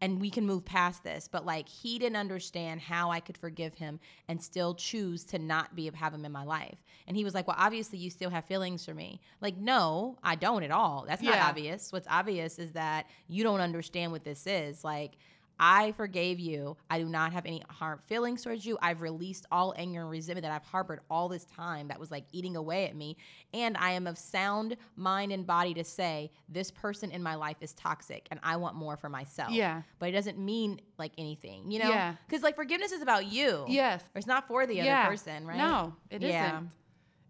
And 0.00 0.20
we 0.20 0.30
can 0.30 0.46
move 0.46 0.64
past 0.64 1.02
this. 1.04 1.28
But 1.28 1.44
like 1.46 1.68
he 1.68 1.98
didn't 1.98 2.16
understand 2.16 2.80
how 2.80 3.10
I 3.10 3.20
could 3.20 3.36
forgive 3.36 3.74
him 3.74 4.00
and 4.28 4.42
still 4.42 4.74
choose 4.74 5.24
to 5.26 5.38
not 5.38 5.74
be 5.74 5.90
have 5.94 6.14
him 6.14 6.24
in 6.24 6.32
my 6.32 6.44
life. 6.44 6.78
And 7.06 7.16
he 7.16 7.24
was 7.24 7.34
like, 7.34 7.46
"Well, 7.46 7.56
obviously 7.58 7.98
you 7.98 8.10
still 8.10 8.30
have 8.30 8.44
feelings 8.44 8.84
for 8.84 8.94
me." 8.94 9.20
Like, 9.40 9.56
no, 9.56 10.18
I 10.22 10.34
don't 10.34 10.62
at 10.62 10.70
all. 10.70 11.04
That's 11.08 11.22
not 11.22 11.34
Yeah. 11.34 11.48
obvious. 11.48 11.92
What's 11.92 12.08
obvious 12.08 12.58
is 12.58 12.72
that 12.72 13.06
you 13.28 13.42
don't 13.42 13.60
understand 13.60 14.12
what 14.12 14.24
this 14.24 14.46
is. 14.46 14.84
Like 14.84 15.16
I 15.60 15.92
forgave 15.92 16.38
you. 16.38 16.76
I 16.88 16.98
do 17.00 17.06
not 17.06 17.32
have 17.32 17.44
any 17.46 17.62
harm 17.68 17.98
feelings 18.06 18.42
towards 18.42 18.64
you. 18.64 18.78
I've 18.80 19.00
released 19.00 19.46
all 19.50 19.74
anger 19.76 20.00
and 20.02 20.10
resentment 20.10 20.42
that 20.44 20.52
I've 20.52 20.64
harbored 20.64 21.00
all 21.10 21.28
this 21.28 21.44
time 21.44 21.88
that 21.88 21.98
was 21.98 22.10
like 22.10 22.24
eating 22.32 22.56
away 22.56 22.86
at 22.86 22.94
me. 22.94 23.16
And 23.52 23.76
I 23.76 23.90
am 23.92 24.06
of 24.06 24.18
sound 24.18 24.76
mind 24.96 25.32
and 25.32 25.46
body 25.46 25.74
to 25.74 25.84
say 25.84 26.30
this 26.48 26.70
person 26.70 27.10
in 27.10 27.22
my 27.22 27.34
life 27.34 27.56
is 27.60 27.72
toxic 27.74 28.28
and 28.30 28.38
I 28.42 28.56
want 28.56 28.76
more 28.76 28.96
for 28.96 29.08
myself 29.08 29.50
Yeah. 29.50 29.82
but 29.98 30.08
it 30.10 30.12
doesn't 30.12 30.38
mean 30.38 30.80
like 30.98 31.12
anything, 31.18 31.70
you 31.70 31.78
know? 31.80 31.90
Yeah. 31.90 32.14
Because 32.26 32.42
like 32.42 32.54
forgiveness 32.56 32.92
is 32.92 33.02
about 33.02 33.26
you. 33.26 33.64
Yes. 33.68 34.02
Or 34.14 34.18
it's 34.18 34.26
not 34.26 34.46
for 34.46 34.66
the 34.66 34.76
Yeah. 34.76 35.00
other 35.02 35.10
person, 35.10 35.46
right? 35.46 35.56
No, 35.56 35.94
it 36.10 36.22
Yeah. 36.22 36.52
not 36.52 36.62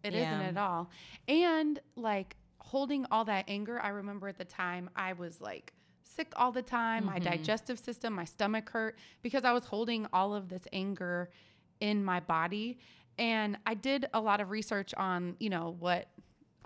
It 0.04 0.12
Yeah. 0.14 0.36
not 0.38 0.44
at 0.46 0.56
all. 0.56 0.90
And 1.26 1.80
like 1.96 2.36
holding 2.58 3.06
all 3.10 3.24
that 3.24 3.46
anger, 3.48 3.80
I 3.80 3.88
remember 3.88 4.28
at 4.28 4.36
the 4.38 4.44
time 4.44 4.90
I 4.94 5.14
was 5.14 5.40
like 5.40 5.72
sick 6.18 6.32
all 6.36 6.52
the 6.52 6.62
time. 6.62 7.04
My 7.06 7.18
Mm-hmm. 7.18 7.24
digestive 7.30 7.78
system, 7.78 8.12
my 8.14 8.24
stomach 8.24 8.68
hurt 8.70 8.98
because 9.22 9.44
I 9.44 9.52
was 9.52 9.64
holding 9.64 10.06
all 10.12 10.34
of 10.34 10.48
this 10.48 10.62
anger 10.72 11.30
in 11.80 12.04
my 12.04 12.20
body. 12.20 12.78
And 13.18 13.56
I 13.66 13.74
did 13.74 14.06
a 14.12 14.20
lot 14.20 14.40
of 14.40 14.50
research 14.50 14.94
on, 14.94 15.36
you 15.38 15.50
know, 15.50 15.76
what 15.78 16.08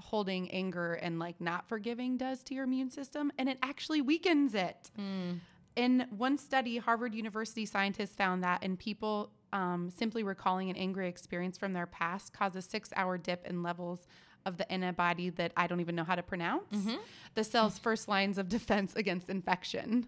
holding 0.01 0.51
anger 0.51 0.95
and 0.95 1.19
like 1.19 1.41
not 1.41 1.69
forgiving 1.69 2.17
does 2.17 2.43
to 2.45 2.55
your 2.55 2.65
immune 2.65 2.91
system. 2.91 3.31
And 3.39 3.49
it 3.49 3.59
actually 3.63 4.01
weakens 4.01 4.55
it. 4.55 4.91
Hmm. 4.97 5.33
In 5.77 6.07
one 6.17 6.37
study, 6.39 6.77
Harvard 6.79 7.15
University 7.15 7.65
scientists 7.67 8.15
found 8.15 8.43
that 8.45 8.63
in 8.63 8.77
people 8.77 9.31
um, 9.55 9.91
simply 9.91 10.23
recalling 10.23 10.71
an 10.71 10.77
angry 10.77 11.09
experience 11.09 11.57
from 11.59 11.73
their 11.73 11.87
past 11.87 12.33
caused 12.33 12.57
a 12.57 12.63
six 12.63 12.91
hour 12.97 13.17
dip 13.19 13.47
in 13.47 13.63
levels 13.63 14.07
of 14.47 14.57
the 14.57 14.71
antibody 14.73 15.31
that 15.31 15.53
I 15.57 15.67
don't 15.67 15.81
even 15.81 15.95
know 15.95 16.05
how 16.05 16.15
to 16.15 16.23
pronounce, 16.23 16.77
the 17.35 17.45
cell's 17.45 17.79
first 17.87 18.09
lines 18.09 18.39
of 18.39 18.49
defense 18.49 18.95
against 18.97 19.29
infection. 19.29 20.07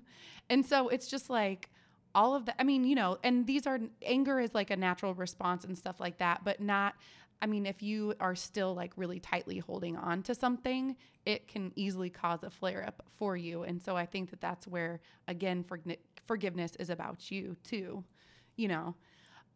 And 0.50 0.64
so 0.64 0.88
it's 0.88 1.08
just 1.08 1.30
like 1.30 1.70
all 2.14 2.34
of 2.34 2.46
the, 2.46 2.60
I 2.60 2.64
mean, 2.64 2.84
you 2.84 2.94
know, 2.94 3.18
and 3.24 3.46
these 3.46 3.66
are 3.66 3.78
anger 4.02 4.38
is 4.40 4.54
like 4.54 4.70
a 4.70 4.76
natural 4.76 5.14
response 5.14 5.64
and 5.64 5.76
stuff 5.76 6.00
like 6.00 6.18
that, 6.18 6.44
but 6.44 6.60
not. 6.60 6.94
I 7.42 7.46
mean, 7.46 7.66
if 7.66 7.82
you 7.82 8.14
are 8.20 8.34
still 8.34 8.74
like 8.74 8.92
really 8.96 9.20
tightly 9.20 9.58
holding 9.58 9.96
on 9.96 10.22
to 10.22 10.34
something, 10.34 10.96
it 11.26 11.48
can 11.48 11.72
easily 11.76 12.08
cause 12.08 12.42
a 12.42 12.50
flare 12.50 12.84
up 12.86 13.02
for 13.18 13.36
you. 13.36 13.64
And 13.64 13.82
so 13.82 13.96
I 13.96 14.06
think 14.06 14.30
that 14.30 14.40
that's 14.40 14.66
where, 14.66 15.00
again, 15.28 15.64
forg- 15.64 15.98
forgiveness 16.24 16.76
is 16.76 16.88
about 16.90 17.30
you 17.30 17.56
too, 17.64 18.04
you 18.56 18.68
know. 18.68 18.94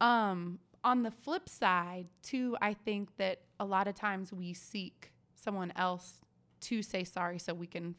Um, 0.01 0.59
on 0.85 1.03
the 1.03 1.11
flip 1.11 1.49
side, 1.49 2.07
too, 2.23 2.57
I 2.63 2.75
think 2.75 3.17
that 3.17 3.41
a 3.61 3.65
lot 3.65 3.89
of 3.89 3.95
times 3.95 4.33
we 4.33 4.53
seek 4.55 5.13
someone 5.35 5.73
else 5.77 6.21
to 6.61 6.83
say 6.83 7.05
sorry 7.05 7.39
so 7.39 7.55
we 7.55 7.67
can, 7.67 7.95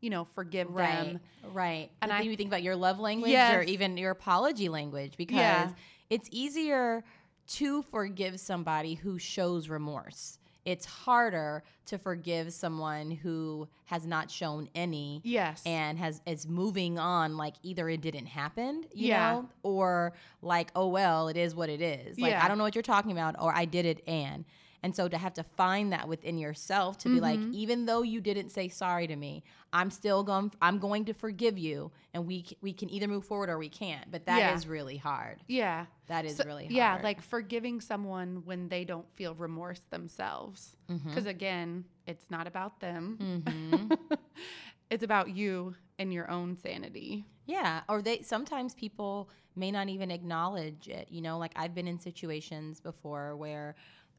you 0.00 0.10
know, 0.10 0.24
forgive 0.24 0.70
right, 0.70 1.04
them. 1.04 1.20
right. 1.52 1.90
And 2.02 2.10
And 2.10 2.12
I- 2.12 2.22
you 2.22 2.36
think 2.36 2.48
about 2.48 2.62
your 2.62 2.76
love 2.76 2.98
language 2.98 3.32
or 3.34 3.62
even 3.62 3.96
your 3.96 4.10
apology 4.12 4.68
language 4.68 5.16
because 5.16 5.36
Yeah. 5.36 5.72
it's 6.10 6.28
easier 6.32 7.04
to 7.48 7.82
forgive 7.82 8.38
somebody 8.40 8.94
who 8.94 9.18
shows 9.18 9.68
remorse. 9.68 10.38
It's 10.68 10.84
harder 10.84 11.64
to 11.86 11.96
forgive 11.96 12.52
someone 12.52 13.10
who 13.10 13.66
has 13.86 14.06
not 14.06 14.30
shown 14.30 14.68
any 14.74 15.22
Yes. 15.24 15.62
and 15.64 15.98
has 15.98 16.20
is 16.26 16.46
moving 16.46 16.98
on 16.98 17.38
like 17.38 17.54
either 17.62 17.88
it 17.88 18.02
didn't 18.02 18.26
happen, 18.26 18.84
you 18.92 19.08
Yeah. 19.08 19.32
know, 19.32 19.48
or 19.62 20.12
like 20.42 20.70
oh 20.76 20.88
well, 20.88 21.28
it 21.28 21.38
is 21.38 21.54
what 21.54 21.70
it 21.70 21.80
is. 21.80 22.18
Like 22.18 22.32
Yeah. 22.32 22.44
I 22.44 22.48
don't 22.48 22.58
know 22.58 22.64
what 22.64 22.74
you're 22.74 22.82
talking 22.82 23.12
about 23.12 23.36
or 23.40 23.54
I 23.56 23.64
did 23.64 23.86
it 23.86 24.02
and 24.06 24.44
and 24.82 24.94
so 24.94 25.08
to 25.08 25.18
have 25.18 25.34
to 25.34 25.42
find 25.42 25.92
that 25.92 26.06
within 26.08 26.38
yourself 26.38 26.98
to 26.98 27.08
be 27.08 27.20
like 27.20 27.38
Mm-hmm. 27.40 27.54
even 27.54 27.86
though 27.86 28.02
you 28.02 28.20
didn't 28.20 28.50
say 28.50 28.68
sorry 28.68 29.06
to 29.08 29.16
me, 29.16 29.42
I'm 29.72 29.90
still 29.90 30.22
going 30.22 30.52
I'm 30.62 30.78
going 30.78 31.04
to 31.06 31.12
forgive 31.14 31.58
you 31.58 31.90
and 32.14 32.26
we 32.26 32.46
we 32.60 32.72
can 32.72 32.88
either 32.90 33.08
move 33.08 33.24
forward 33.24 33.48
or 33.50 33.58
we 33.58 33.68
can't. 33.68 34.10
But 34.10 34.26
that 34.26 34.54
is 34.56 34.64
Yeah. 34.64 34.70
really 34.70 34.96
hard. 34.96 35.42
yeah. 35.48 35.86
That 36.06 36.24
is 36.24 36.36
So- 36.36 36.44
really 36.46 36.64
hard. 36.64 36.72
Yeah, 36.72 37.00
like 37.02 37.20
forgiving 37.22 37.80
someone 37.80 38.42
when 38.44 38.68
they 38.68 38.84
don't 38.84 39.06
feel 39.14 39.34
remorse 39.34 39.80
themselves. 39.90 40.76
Mm-hmm. 40.90 41.08
Because 41.08 41.26
again, 41.26 41.84
it's 42.06 42.30
not 42.30 42.46
about 42.46 42.80
them. 42.80 43.18
Mhm. 43.20 43.98
it's 44.90 45.02
about 45.04 45.30
you 45.36 45.74
and 45.98 46.12
your 46.12 46.30
own 46.30 46.56
sanity. 46.56 47.24
Yeah, 47.46 47.80
or 47.88 48.02
they 48.02 48.22
sometimes 48.22 48.74
people 48.74 49.28
may 49.56 49.70
not 49.70 49.88
even 49.88 50.10
acknowledge 50.10 50.88
it. 50.88 51.08
You 51.10 51.20
know, 51.22 51.38
like 51.38 51.52
I've 51.56 51.74
been 51.74 51.88
in 51.88 51.98
situations 51.98 52.80
before 52.80 53.36
where 53.36 53.74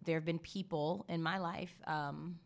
there 0.06 0.16
have 0.16 0.26
been 0.26 0.40
people 0.40 1.06
in 1.10 1.22
my 1.22 1.38
life. 1.38 1.74
Um, 1.88 2.40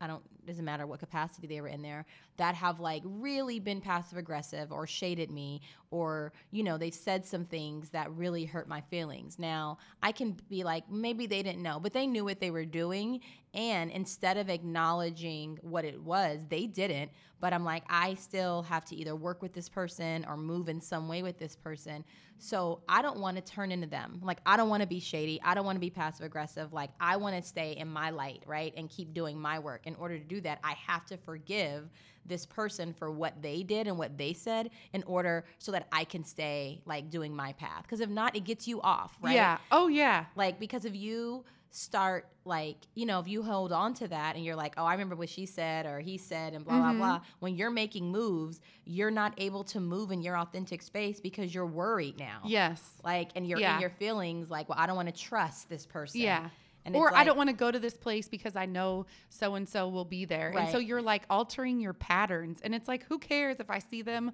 I 0.00 0.06
don't 0.06 0.22
doesn't 0.46 0.64
matter 0.64 0.86
what 0.86 0.98
capacity 1.00 1.46
they 1.46 1.60
were 1.60 1.68
in 1.68 1.82
there 1.82 2.06
that 2.38 2.54
have 2.54 2.80
like 2.80 3.02
really 3.04 3.60
been 3.60 3.80
passive 3.80 4.16
aggressive 4.16 4.72
or 4.72 4.86
shaded 4.86 5.30
me 5.30 5.60
or 5.90 6.32
you 6.50 6.62
know 6.62 6.78
they've 6.78 6.94
said 6.94 7.24
some 7.24 7.44
things 7.44 7.90
that 7.90 8.10
really 8.12 8.44
hurt 8.44 8.68
my 8.68 8.80
feelings. 8.82 9.38
Now 9.38 9.78
I 10.02 10.12
can 10.12 10.36
be 10.48 10.64
like 10.64 10.90
maybe 10.90 11.26
they 11.26 11.42
didn't 11.42 11.62
know, 11.62 11.80
but 11.80 11.92
they 11.92 12.06
knew 12.06 12.24
what 12.24 12.40
they 12.40 12.50
were 12.50 12.64
doing, 12.64 13.20
and 13.54 13.90
instead 13.90 14.36
of 14.36 14.48
acknowledging 14.48 15.58
what 15.62 15.84
it 15.84 16.00
was, 16.02 16.46
they 16.48 16.66
didn't. 16.66 17.10
But 17.40 17.52
I'm 17.52 17.64
like 17.64 17.84
I 17.88 18.14
still 18.14 18.62
have 18.62 18.84
to 18.86 18.96
either 18.96 19.14
work 19.16 19.42
with 19.42 19.52
this 19.52 19.68
person 19.68 20.26
or 20.28 20.36
move 20.36 20.68
in 20.68 20.80
some 20.80 21.08
way 21.08 21.22
with 21.22 21.38
this 21.38 21.56
person. 21.56 22.04
So 22.38 22.80
I 22.88 23.02
don't 23.02 23.18
want 23.18 23.36
to 23.36 23.42
turn 23.42 23.72
into 23.72 23.88
them. 23.88 24.20
Like 24.22 24.40
I 24.46 24.56
don't 24.56 24.68
want 24.68 24.82
to 24.82 24.88
be 24.88 25.00
shady. 25.00 25.40
I 25.42 25.54
don't 25.54 25.64
want 25.64 25.76
to 25.76 25.80
be 25.80 25.90
passive 25.90 26.24
aggressive. 26.24 26.72
Like 26.72 26.90
I 27.00 27.16
want 27.16 27.36
to 27.36 27.42
stay 27.42 27.72
in 27.72 27.88
my 27.88 28.10
light, 28.10 28.42
right? 28.46 28.72
And 28.76 28.88
keep 28.88 29.12
doing 29.12 29.38
my 29.38 29.58
work. 29.58 29.86
In 29.86 29.96
order 29.96 30.18
to 30.18 30.24
do 30.24 30.40
that, 30.42 30.60
I 30.62 30.74
have 30.86 31.04
to 31.06 31.16
forgive 31.16 31.90
this 32.28 32.46
person 32.46 32.92
for 32.92 33.10
what 33.10 33.40
they 33.42 33.62
did 33.62 33.86
and 33.86 33.98
what 33.98 34.16
they 34.18 34.32
said 34.32 34.70
in 34.92 35.02
order 35.04 35.44
so 35.58 35.72
that 35.72 35.86
I 35.92 36.04
can 36.04 36.24
stay 36.24 36.80
like 36.86 37.10
doing 37.10 37.34
my 37.34 37.52
path. 37.54 37.82
Because 37.82 38.00
if 38.00 38.10
not, 38.10 38.36
it 38.36 38.40
gets 38.44 38.68
you 38.68 38.80
off, 38.82 39.16
right? 39.22 39.34
Yeah. 39.34 39.58
Oh 39.70 39.88
yeah. 39.88 40.26
Like 40.36 40.60
because 40.60 40.84
if 40.84 40.94
you 40.94 41.44
start 41.70 42.26
like, 42.46 42.76
you 42.94 43.04
know, 43.04 43.20
if 43.20 43.28
you 43.28 43.42
hold 43.42 43.72
on 43.72 43.92
to 43.92 44.08
that 44.08 44.34
and 44.36 44.42
you're 44.44 44.56
like, 44.56 44.72
oh, 44.78 44.84
I 44.86 44.92
remember 44.92 45.14
what 45.14 45.28
she 45.28 45.44
said 45.44 45.84
or 45.84 46.00
he 46.00 46.16
said 46.16 46.54
and 46.54 46.64
blah, 46.64 46.74
Mm-hmm. 46.74 46.98
blah, 46.98 47.18
blah. 47.18 47.20
When 47.40 47.56
you're 47.56 47.70
making 47.70 48.10
moves, 48.10 48.58
you're 48.86 49.10
not 49.10 49.34
able 49.36 49.64
to 49.64 49.80
move 49.80 50.10
in 50.10 50.22
your 50.22 50.38
authentic 50.38 50.80
space 50.80 51.20
because 51.20 51.54
you're 51.54 51.66
worried 51.66 52.18
now. 52.18 52.40
Yes. 52.46 52.82
Like 53.04 53.30
and 53.36 53.46
you're 53.46 53.58
Yeah. 53.60 53.74
in 53.74 53.80
your 53.82 53.90
feelings 53.90 54.50
like, 54.50 54.68
well, 54.70 54.78
I 54.80 54.86
don't 54.86 54.96
want 54.96 55.14
to 55.14 55.20
trust 55.20 55.68
this 55.68 55.84
person. 55.84 56.22
Yeah. 56.22 56.48
And 56.88 56.96
or 56.96 57.08
it's 57.08 57.16
I 57.16 57.24
don't 57.24 57.36
want 57.36 57.48
to 57.50 57.56
go 57.56 57.70
to 57.70 57.78
this 57.78 57.96
place 57.96 58.28
because 58.28 58.56
I 58.56 58.66
know 58.66 59.06
so 59.28 59.54
and 59.54 59.68
so 59.68 59.88
will 59.88 60.04
be 60.04 60.24
there. 60.24 60.50
And 60.56 60.70
so 60.70 60.78
you're 60.78 61.02
like 61.02 61.22
altering 61.30 61.80
your 61.80 61.92
patterns. 61.92 62.60
And 62.62 62.74
it's 62.74 62.88
like, 62.88 63.04
who 63.04 63.18
cares 63.18 63.60
if 63.60 63.70
I 63.70 63.78
see 63.78 64.02
them? 64.02 64.32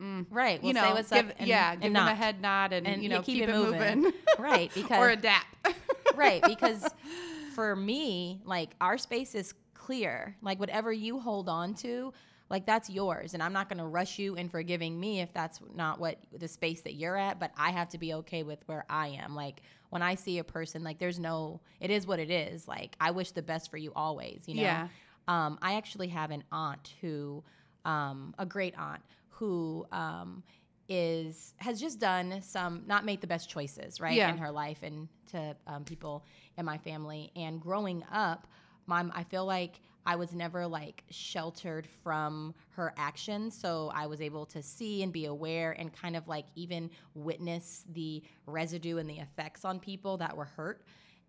Mm, 0.00 0.26
right. 0.30 0.60
We'll 0.62 0.68
you 0.68 0.74
know, 0.74 0.82
say 0.82 0.92
what's 0.92 1.10
give, 1.10 1.28
up 1.30 1.34
and, 1.38 1.48
yeah, 1.48 1.72
and 1.72 1.80
give 1.82 1.92
them 1.94 2.06
a 2.06 2.14
head 2.14 2.42
nod 2.42 2.72
and, 2.72 2.86
And, 2.86 3.02
you 3.02 3.08
know, 3.08 3.22
keep 3.22 3.36
keep, 3.36 3.44
it 3.44 3.48
it 3.48 3.54
moving. 3.56 4.02
moving. 4.02 4.12
Right, 4.38 4.70
because- 4.74 4.98
or 4.98 5.08
adapt. 5.10 5.46
right 6.14 6.42
because 6.46 6.86
for 7.54 7.76
me 7.76 8.40
like 8.44 8.70
our 8.80 8.96
space 8.96 9.34
is 9.34 9.52
clear 9.74 10.34
like 10.40 10.58
whatever 10.58 10.90
you 10.92 11.20
hold 11.20 11.48
on 11.48 11.74
to 11.74 12.12
like 12.48 12.64
that's 12.66 12.88
yours 12.88 13.34
and 13.34 13.42
i'm 13.42 13.52
not 13.52 13.68
going 13.68 13.78
to 13.78 13.84
rush 13.84 14.18
you 14.18 14.34
in 14.36 14.48
forgiving 14.48 14.98
me 14.98 15.20
if 15.20 15.32
that's 15.32 15.60
not 15.74 15.98
what 16.00 16.16
the 16.38 16.48
space 16.48 16.80
that 16.82 16.94
you're 16.94 17.16
at 17.16 17.38
but 17.40 17.50
i 17.56 17.70
have 17.70 17.88
to 17.88 17.98
be 17.98 18.14
okay 18.14 18.42
with 18.42 18.58
where 18.66 18.84
i 18.88 19.08
am 19.08 19.34
like 19.34 19.62
when 19.90 20.02
i 20.02 20.14
see 20.14 20.38
a 20.38 20.44
person 20.44 20.84
like 20.84 20.98
there's 20.98 21.18
no 21.18 21.60
it 21.80 21.90
is 21.90 22.06
what 22.06 22.18
it 22.18 22.30
is 22.30 22.68
like 22.68 22.94
i 23.00 23.10
wish 23.10 23.30
the 23.32 23.42
best 23.42 23.70
for 23.70 23.76
you 23.76 23.92
always 23.96 24.42
you 24.46 24.54
know 24.54 24.62
Yeah. 24.62 24.88
um, 25.28 25.58
i 25.62 25.74
actually 25.74 26.08
have 26.08 26.30
an 26.30 26.44
aunt 26.52 26.92
who 27.00 27.42
um, 27.84 28.34
a 28.38 28.46
great 28.46 28.74
aunt 28.78 29.02
who 29.30 29.86
um, 29.92 30.42
is 30.88 31.54
has 31.58 31.80
just 31.80 31.98
done 31.98 32.40
some 32.42 32.82
not 32.86 33.04
made 33.04 33.20
the 33.20 33.26
best 33.26 33.50
choices 33.50 34.00
right 34.00 34.14
Yeah. 34.16 34.30
in 34.30 34.38
her 34.38 34.50
life 34.52 34.82
and 34.82 35.08
to 35.32 35.56
um, 35.66 35.84
people 35.84 36.24
in 36.56 36.64
my 36.64 36.78
family 36.78 37.32
and 37.34 37.60
growing 37.60 38.04
up 38.12 38.46
mom 38.86 39.10
i 39.14 39.24
feel 39.24 39.44
like 39.44 39.80
i 40.06 40.16
was 40.16 40.32
never 40.32 40.66
like 40.66 41.04
sheltered 41.10 41.86
from 42.02 42.54
her 42.70 42.94
actions 42.96 43.56
so 43.56 43.90
i 43.94 44.06
was 44.06 44.20
able 44.20 44.46
to 44.46 44.62
see 44.62 45.02
and 45.02 45.12
be 45.12 45.26
aware 45.26 45.72
and 45.72 45.92
kind 45.92 46.16
of 46.16 46.26
like 46.28 46.46
even 46.54 46.90
witness 47.14 47.84
the 47.92 48.22
residue 48.46 48.98
and 48.98 49.08
the 49.10 49.18
effects 49.18 49.64
on 49.64 49.78
people 49.78 50.16
that 50.16 50.36
were 50.36 50.44
hurt 50.44 50.82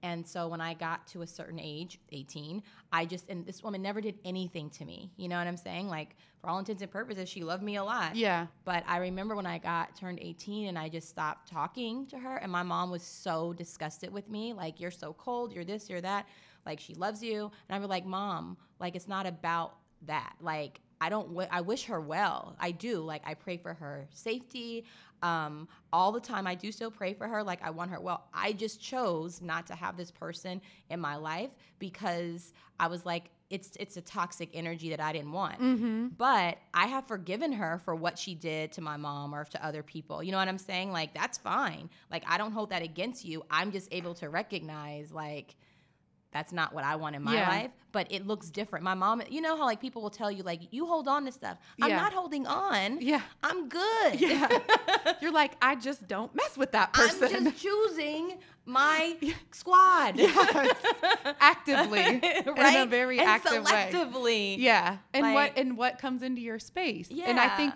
and 0.04 0.26
so 0.26 0.48
when 0.48 0.62
I 0.62 0.74
got 0.74 1.08
to 1.08 1.24
a 1.24 1.28
certain 1.28 1.60
age, 1.60 2.00
18, 2.12 2.62
I 2.92 3.06
just, 3.06 3.30
and 3.30 3.46
this 3.46 3.64
woman 3.64 3.82
never 3.82 4.00
did 4.00 4.16
anything 4.24 4.70
to 4.72 4.86
me. 4.86 5.12
You 5.18 5.28
know 5.28 5.38
what 5.38 5.48
I'm 5.48 5.58
saying? 5.58 5.88
Like, 5.88 6.16
for 6.40 6.50
all 6.50 6.60
intents 6.60 6.84
and 6.84 6.92
purposes, 6.92 7.28
she 7.28 7.44
loved 7.44 7.64
me 7.64 7.78
a 7.78 7.84
lot. 7.84 8.16
yeah. 8.16 8.48
But 8.64 8.84
I 8.88 8.98
remember 8.98 9.36
when 9.36 9.48
I 9.48 9.58
got 9.58 9.96
turned 9.96 10.20
18 10.22 10.68
and 10.68 10.78
I 10.78 10.88
just 10.88 11.10
stopped 11.10 11.50
talking 11.50 12.06
to 12.08 12.20
her, 12.20 12.38
and 12.38 12.52
my 12.52 12.64
mom 12.64 12.92
was 12.92 13.02
so 13.02 13.54
disgusted 13.54 14.14
with 14.14 14.30
me. 14.30 14.54
Like, 14.54 14.80
you're 14.80 14.92
so 14.92 15.14
cold, 15.14 15.52
you're 15.52 15.66
this, 15.66 15.90
you're 15.90 16.02
that. 16.02 16.28
Like, 16.68 16.80
she 16.80 16.94
loves 16.94 17.24
you. 17.24 17.52
And 17.70 17.76
I 17.76 17.80
was 17.80 17.90
like, 17.90 18.06
Mom, 18.06 18.58
like, 18.80 18.96
it's 18.96 19.08
not 19.08 19.26
about 19.26 19.76
that. 20.06 20.36
Like, 20.42 20.82
I 21.00 21.10
don't, 21.10 21.30
w- 21.30 21.48
I 21.52 21.62
wish 21.62 21.86
her 21.86 22.02
well. 22.02 22.56
I 22.60 22.72
do. 22.72 23.00
Like, 23.02 23.22
I 23.26 23.34
pray 23.34 23.58
for 23.58 23.74
her 23.74 24.08
safety 24.14 24.86
um, 25.22 25.68
all 25.94 26.12
the 26.12 26.20
time. 26.20 26.46
I 26.46 26.56
do 26.56 26.72
still 26.72 26.92
pray 26.92 27.14
for 27.14 27.28
her. 27.28 27.44
Like, 27.44 27.64
I 27.64 27.70
want 27.70 27.92
her 27.92 28.00
well. 28.00 28.26
I 28.34 28.54
just 28.54 28.82
chose 28.82 29.42
not 29.42 29.68
to 29.68 29.76
have 29.76 29.98
this 29.98 30.12
person 30.12 30.62
in 30.90 31.00
my 31.00 31.16
life 31.16 31.52
because 31.80 32.54
I 32.80 32.88
was 32.88 33.06
like, 33.06 33.30
it's 33.50 33.72
it's 33.80 33.96
a 33.96 34.02
toxic 34.02 34.50
energy 34.54 34.90
that 34.90 35.00
I 35.00 35.14
didn't 35.14 35.32
want. 35.32 35.60
Mm-hmm. 35.60 36.08
But 36.18 36.58
I 36.74 36.88
have 36.88 37.08
forgiven 37.08 37.54
her 37.54 37.80
for 37.86 37.96
what 37.96 38.20
she 38.20 38.36
did 38.36 38.74
to 38.74 38.82
my 38.82 38.98
mom 38.98 39.34
or 39.34 39.46
to 39.46 39.66
other 39.66 39.84
people. 39.84 40.22
You 40.22 40.32
know 40.32 40.38
what 40.38 40.48
I'm 40.50 40.58
saying? 40.58 40.92
Like 40.92 41.14
that's 41.14 41.38
fine. 41.38 41.90
Like 42.12 42.24
I 42.28 42.38
don't 42.38 42.52
hold 42.52 42.72
that 42.72 42.82
against 42.82 43.24
you. 43.24 43.44
I'm 43.50 43.72
just 43.72 43.88
able 43.94 44.14
to 44.16 44.30
recognize 44.30 45.14
like 45.14 45.56
that's 46.38 46.54
not 46.54 46.72
what 46.72 46.84
I 46.84 46.96
want 46.98 47.16
in 47.16 47.24
my 47.24 47.34
Yeah. 47.34 47.50
life, 47.50 47.72
but 47.92 48.06
it 48.12 48.28
looks 48.28 48.52
different. 48.52 48.84
My 48.86 48.94
mom, 48.94 49.24
you 49.28 49.42
know 49.42 49.58
how 49.58 49.64
like 49.66 49.82
people 49.82 50.04
will 50.04 50.12
tell 50.12 50.32
you 50.32 50.44
like 50.44 50.62
you 50.72 50.86
hold 50.86 51.08
on 51.08 51.26
to 51.26 51.32
stuff. 51.32 51.58
I'm 51.82 51.90
Yeah. 51.90 51.96
not 51.96 52.14
holding 52.14 52.46
on. 52.46 53.02
Yeah. 53.02 53.22
I'm 53.42 53.68
good. 53.70 54.22
Yeah. 54.22 54.60
You're 55.22 55.32
like, 55.32 55.54
I 55.64 55.74
just 55.76 56.08
don't 56.08 56.34
mess 56.36 56.56
with 56.56 56.74
that 56.74 56.94
person. 56.94 57.36
I'm 57.36 57.44
just 57.46 57.58
choosing 57.64 58.38
my 58.66 59.16
squad. 59.52 60.18
yes. 60.18 60.76
Actively. 61.40 62.00
In 62.24 62.48
a 62.50 62.54
right? 62.54 62.88
very 62.88 63.18
and 63.20 63.28
active 63.28 63.64
way. 63.66 63.72
selectively. 63.72 64.56
Yeah. 64.60 64.98
And 65.16 65.24
Like- 65.24 65.34
what 65.34 65.58
and 65.58 65.76
what 65.76 65.98
comes 65.98 66.22
into 66.22 66.42
your 66.42 66.60
space. 66.60 67.08
Yeah. 67.10 67.26
And 67.30 67.40
I 67.40 67.50
think 67.58 67.74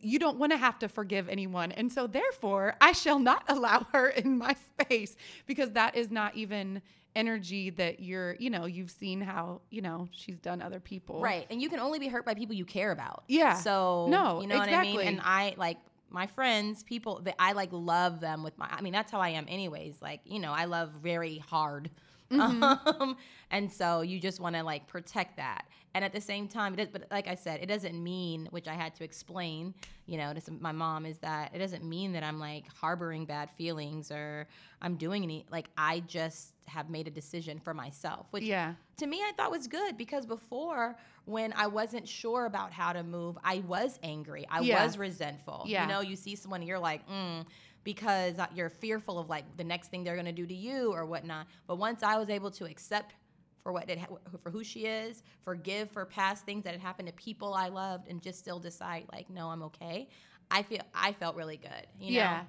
you 0.00 0.18
don't 0.18 0.36
want 0.38 0.52
to 0.52 0.58
have 0.58 0.78
to 0.80 0.88
forgive 0.88 1.28
anyone. 1.28 1.72
And 1.72 1.92
so 1.92 2.06
therefore, 2.06 2.74
I 2.80 2.92
shall 2.92 3.18
not 3.18 3.42
allow 3.48 3.86
her 3.92 4.08
in 4.08 4.38
my 4.38 4.54
space 4.54 5.16
because 5.46 5.72
that 5.72 5.96
is 5.96 6.10
not 6.10 6.36
even 6.36 6.82
energy 7.16 7.70
that 7.70 7.98
you're, 8.00 8.36
you 8.38 8.50
know, 8.50 8.66
you've 8.66 8.90
seen 8.90 9.20
how, 9.20 9.62
you 9.70 9.80
know, 9.80 10.08
she's 10.12 10.38
done 10.38 10.62
other 10.62 10.78
people. 10.78 11.20
Right. 11.20 11.46
And 11.50 11.60
you 11.60 11.68
can 11.68 11.80
only 11.80 11.98
be 11.98 12.06
hurt 12.08 12.24
by 12.24 12.34
people 12.34 12.54
you 12.54 12.64
care 12.64 12.92
about. 12.92 13.24
Yeah. 13.26 13.54
So 13.54 14.06
No, 14.08 14.40
you 14.40 14.46
know 14.46 14.58
what 14.58 14.68
I 14.68 14.82
mean? 14.82 14.90
exactly. 14.92 15.06
And 15.06 15.20
I 15.24 15.54
like 15.56 15.78
my 16.10 16.26
friends, 16.28 16.84
people 16.84 17.20
that 17.24 17.34
I 17.38 17.52
like 17.52 17.70
love 17.72 18.20
them 18.20 18.44
with 18.44 18.56
my 18.58 18.68
I 18.70 18.80
mean, 18.82 18.92
that's 18.92 19.10
how 19.10 19.20
I 19.20 19.30
am 19.30 19.46
anyways. 19.48 20.00
Like, 20.00 20.20
you 20.24 20.38
know, 20.38 20.52
I 20.52 20.66
love 20.66 20.90
very 21.02 21.38
hard 21.38 21.90
Um, 22.30 23.16
and 23.50 23.72
so 23.72 24.00
you 24.00 24.18
just 24.18 24.40
want 24.40 24.56
to 24.56 24.62
like 24.64 24.88
protect 24.88 25.36
that. 25.36 25.66
And 25.96 26.04
at 26.04 26.12
the 26.12 26.20
same 26.20 26.46
time, 26.46 26.78
is, 26.78 26.88
but 26.90 27.06
like 27.10 27.26
I 27.26 27.34
said, 27.34 27.60
it 27.62 27.66
doesn't 27.68 27.94
mean, 28.04 28.48
which 28.50 28.68
I 28.68 28.74
had 28.74 28.94
to 28.96 29.04
explain, 29.04 29.72
you 30.04 30.18
know, 30.18 30.34
to 30.34 30.42
some, 30.42 30.58
my 30.60 30.70
mom, 30.70 31.06
is 31.06 31.16
that 31.20 31.54
it 31.54 31.58
doesn't 31.58 31.84
mean 31.84 32.12
that 32.12 32.22
I'm 32.22 32.38
like 32.38 32.64
harboring 32.82 33.24
bad 33.24 33.50
feelings 33.52 34.10
or 34.10 34.46
I'm 34.82 34.96
doing 34.96 35.22
any, 35.22 35.46
like, 35.50 35.70
I 35.78 36.00
just 36.00 36.52
have 36.66 36.90
made 36.90 37.08
a 37.08 37.10
decision 37.10 37.58
for 37.58 37.72
myself, 37.72 38.26
which 38.30 38.44
Yeah. 38.44 38.74
to 38.98 39.06
me 39.06 39.22
I 39.22 39.32
thought 39.38 39.50
was 39.50 39.68
good 39.68 39.96
because 39.96 40.26
before 40.26 40.98
when 41.24 41.54
I 41.54 41.66
wasn't 41.68 42.06
sure 42.06 42.44
about 42.44 42.72
how 42.74 42.92
to 42.92 43.02
move, 43.02 43.38
I 43.42 43.60
was 43.60 43.98
angry. 44.02 44.46
I 44.50 44.60
Yeah. 44.60 44.84
was 44.84 44.98
resentful. 44.98 45.64
Yeah. 45.66 45.80
You 45.84 45.88
know, 45.88 46.00
you 46.00 46.14
see 46.14 46.36
someone 46.36 46.60
and 46.60 46.68
you're 46.68 46.78
like, 46.78 47.08
mm, 47.08 47.46
because 47.84 48.34
you're 48.54 48.68
fearful 48.68 49.18
of 49.18 49.30
like 49.30 49.44
the 49.56 49.64
next 49.64 49.88
thing 49.88 50.04
they're 50.04 50.16
gonna 50.16 50.30
do 50.30 50.44
to 50.46 50.54
you 50.54 50.92
or 50.92 51.06
whatnot. 51.06 51.46
But 51.66 51.76
once 51.76 52.02
I 52.02 52.18
was 52.18 52.28
able 52.28 52.50
to 52.50 52.66
accept 52.66 53.14
for 53.66 53.72
what 53.72 53.90
it 53.90 53.98
for 54.40 54.52
who 54.52 54.62
she 54.62 54.86
is, 54.86 55.24
forgive 55.42 55.90
for 55.90 56.04
past 56.04 56.44
things 56.44 56.62
that 56.62 56.70
had 56.70 56.80
happened 56.80 57.08
to 57.08 57.14
people 57.14 57.52
I 57.52 57.66
loved, 57.66 58.06
and 58.08 58.22
just 58.22 58.38
still 58.38 58.60
decide 58.60 59.06
like, 59.12 59.28
no, 59.28 59.48
I'm 59.48 59.64
okay. 59.64 60.06
I 60.52 60.62
feel 60.62 60.82
I 60.94 61.12
felt 61.14 61.34
really 61.34 61.56
good. 61.56 61.88
You 61.98 62.12
know? 62.12 62.16
yeah. 62.16 62.44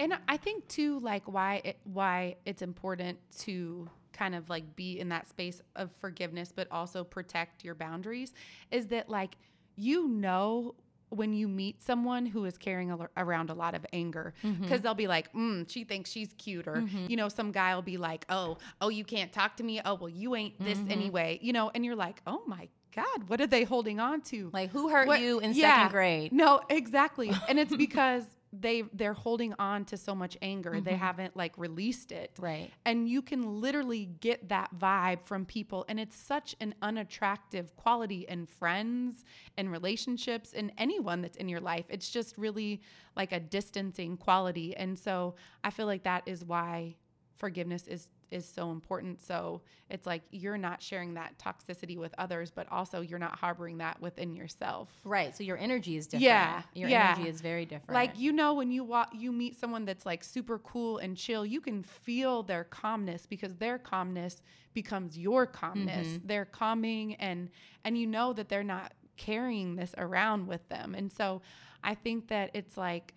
And 0.00 0.14
I 0.26 0.38
think 0.38 0.66
too, 0.66 1.00
like 1.00 1.30
why 1.30 1.60
it, 1.64 1.76
why 1.84 2.36
it's 2.46 2.62
important 2.62 3.18
to 3.40 3.90
kind 4.14 4.34
of 4.34 4.48
like 4.48 4.74
be 4.74 4.98
in 4.98 5.10
that 5.10 5.28
space 5.28 5.60
of 5.76 5.90
forgiveness, 6.00 6.50
but 6.50 6.66
also 6.70 7.04
protect 7.04 7.62
your 7.62 7.74
boundaries, 7.74 8.32
is 8.70 8.86
that 8.86 9.10
like 9.10 9.36
you 9.76 10.08
know 10.08 10.74
when 11.10 11.32
you 11.32 11.48
meet 11.48 11.82
someone 11.82 12.26
who 12.26 12.44
is 12.44 12.58
carrying 12.58 12.90
a, 12.90 12.98
around 13.16 13.50
a 13.50 13.54
lot 13.54 13.74
of 13.74 13.84
anger 13.92 14.34
mm-hmm. 14.42 14.62
because 14.62 14.80
they'll 14.80 14.94
be 14.94 15.08
like 15.08 15.32
mm, 15.32 15.68
she 15.70 15.84
thinks 15.84 16.10
she's 16.10 16.32
cute 16.38 16.66
or 16.66 16.76
mm-hmm. 16.76 17.06
you 17.08 17.16
know 17.16 17.28
some 17.28 17.52
guy 17.52 17.74
will 17.74 17.82
be 17.82 17.96
like 17.96 18.24
oh 18.28 18.58
oh 18.80 18.88
you 18.88 19.04
can't 19.04 19.32
talk 19.32 19.56
to 19.56 19.62
me. 19.62 19.80
Oh 19.84 19.94
well 19.94 20.08
you 20.08 20.34
ain't 20.34 20.58
this 20.62 20.78
mm-hmm. 20.78 20.90
anyway. 20.90 21.38
You 21.42 21.52
know 21.52 21.70
and 21.74 21.84
you're 21.84 21.96
like 21.96 22.20
oh 22.26 22.42
my 22.46 22.68
god 22.94 23.28
what 23.28 23.40
are 23.40 23.46
they 23.46 23.64
holding 23.64 24.00
on 24.00 24.20
to? 24.22 24.50
Like 24.52 24.70
who 24.70 24.88
hurt 24.88 25.06
What- 25.06 25.20
you 25.20 25.40
in 25.40 25.52
yeah. 25.54 25.76
second 25.76 25.92
grade? 25.92 26.32
No, 26.32 26.60
exactly. 26.68 27.32
And 27.48 27.58
it's 27.58 27.74
because 27.76 28.24
they 28.52 28.82
they're 28.92 29.14
holding 29.14 29.54
on 29.58 29.84
to 29.86 29.96
so 29.96 30.14
much 30.14 30.36
anger. 30.40 30.80
They 30.80 30.92
mm-hmm. 30.92 31.00
haven't 31.00 31.36
like 31.36 31.56
released 31.58 32.12
it. 32.12 32.32
Right. 32.38 32.70
And 32.84 33.08
you 33.08 33.22
can 33.22 33.60
literally 33.60 34.06
get 34.20 34.48
that 34.48 34.70
vibe 34.78 35.24
from 35.24 35.44
people 35.44 35.84
and 35.88 36.00
it's 36.00 36.16
such 36.16 36.56
an 36.60 36.74
unattractive 36.82 37.76
quality 37.76 38.24
in 38.28 38.46
friends 38.46 39.24
and 39.56 39.70
relationships 39.70 40.54
and 40.54 40.72
anyone 40.78 41.20
that's 41.20 41.36
in 41.36 41.48
your 41.48 41.60
life. 41.60 41.84
It's 41.88 42.10
just 42.10 42.38
really 42.38 42.80
like 43.16 43.32
a 43.32 43.40
distancing 43.40 44.16
quality. 44.16 44.76
And 44.76 44.98
so 44.98 45.34
I 45.62 45.70
feel 45.70 45.86
like 45.86 46.04
that 46.04 46.22
is 46.26 46.44
why 46.44 46.96
forgiveness 47.36 47.86
is 47.86 48.08
is 48.30 48.46
so 48.46 48.70
important. 48.70 49.22
So 49.22 49.62
it's 49.90 50.06
like 50.06 50.22
you're 50.30 50.58
not 50.58 50.82
sharing 50.82 51.14
that 51.14 51.38
toxicity 51.38 51.96
with 51.96 52.14
others, 52.18 52.50
but 52.50 52.66
also 52.70 53.00
you're 53.00 53.18
not 53.18 53.38
harboring 53.38 53.78
that 53.78 54.00
within 54.00 54.34
yourself. 54.34 54.88
Right. 55.04 55.36
So 55.36 55.44
your 55.44 55.56
energy 55.56 55.96
is 55.96 56.06
different. 56.06 56.24
Yeah, 56.24 56.62
Your 56.74 56.88
yeah. 56.88 57.14
energy 57.14 57.28
is 57.28 57.40
very 57.40 57.64
different. 57.64 57.94
Like 57.94 58.18
you 58.18 58.32
know 58.32 58.54
when 58.54 58.70
you 58.70 58.84
walk 58.84 59.10
you 59.14 59.32
meet 59.32 59.58
someone 59.58 59.84
that's 59.84 60.04
like 60.04 60.24
super 60.24 60.58
cool 60.58 60.98
and 60.98 61.16
chill, 61.16 61.46
you 61.46 61.60
can 61.60 61.82
feel 61.82 62.42
their 62.42 62.64
calmness 62.64 63.26
because 63.26 63.54
their 63.56 63.78
calmness 63.78 64.42
becomes 64.74 65.16
your 65.16 65.46
calmness. 65.46 66.06
Mm-hmm. 66.06 66.26
They're 66.26 66.44
calming 66.44 67.14
and 67.16 67.50
and 67.84 67.96
you 67.96 68.06
know 68.06 68.32
that 68.32 68.48
they're 68.48 68.62
not 68.62 68.92
carrying 69.16 69.76
this 69.76 69.94
around 69.98 70.46
with 70.46 70.66
them. 70.68 70.94
And 70.94 71.12
so 71.12 71.42
I 71.84 71.94
think 71.94 72.28
that 72.28 72.50
it's 72.54 72.76
like 72.76 73.14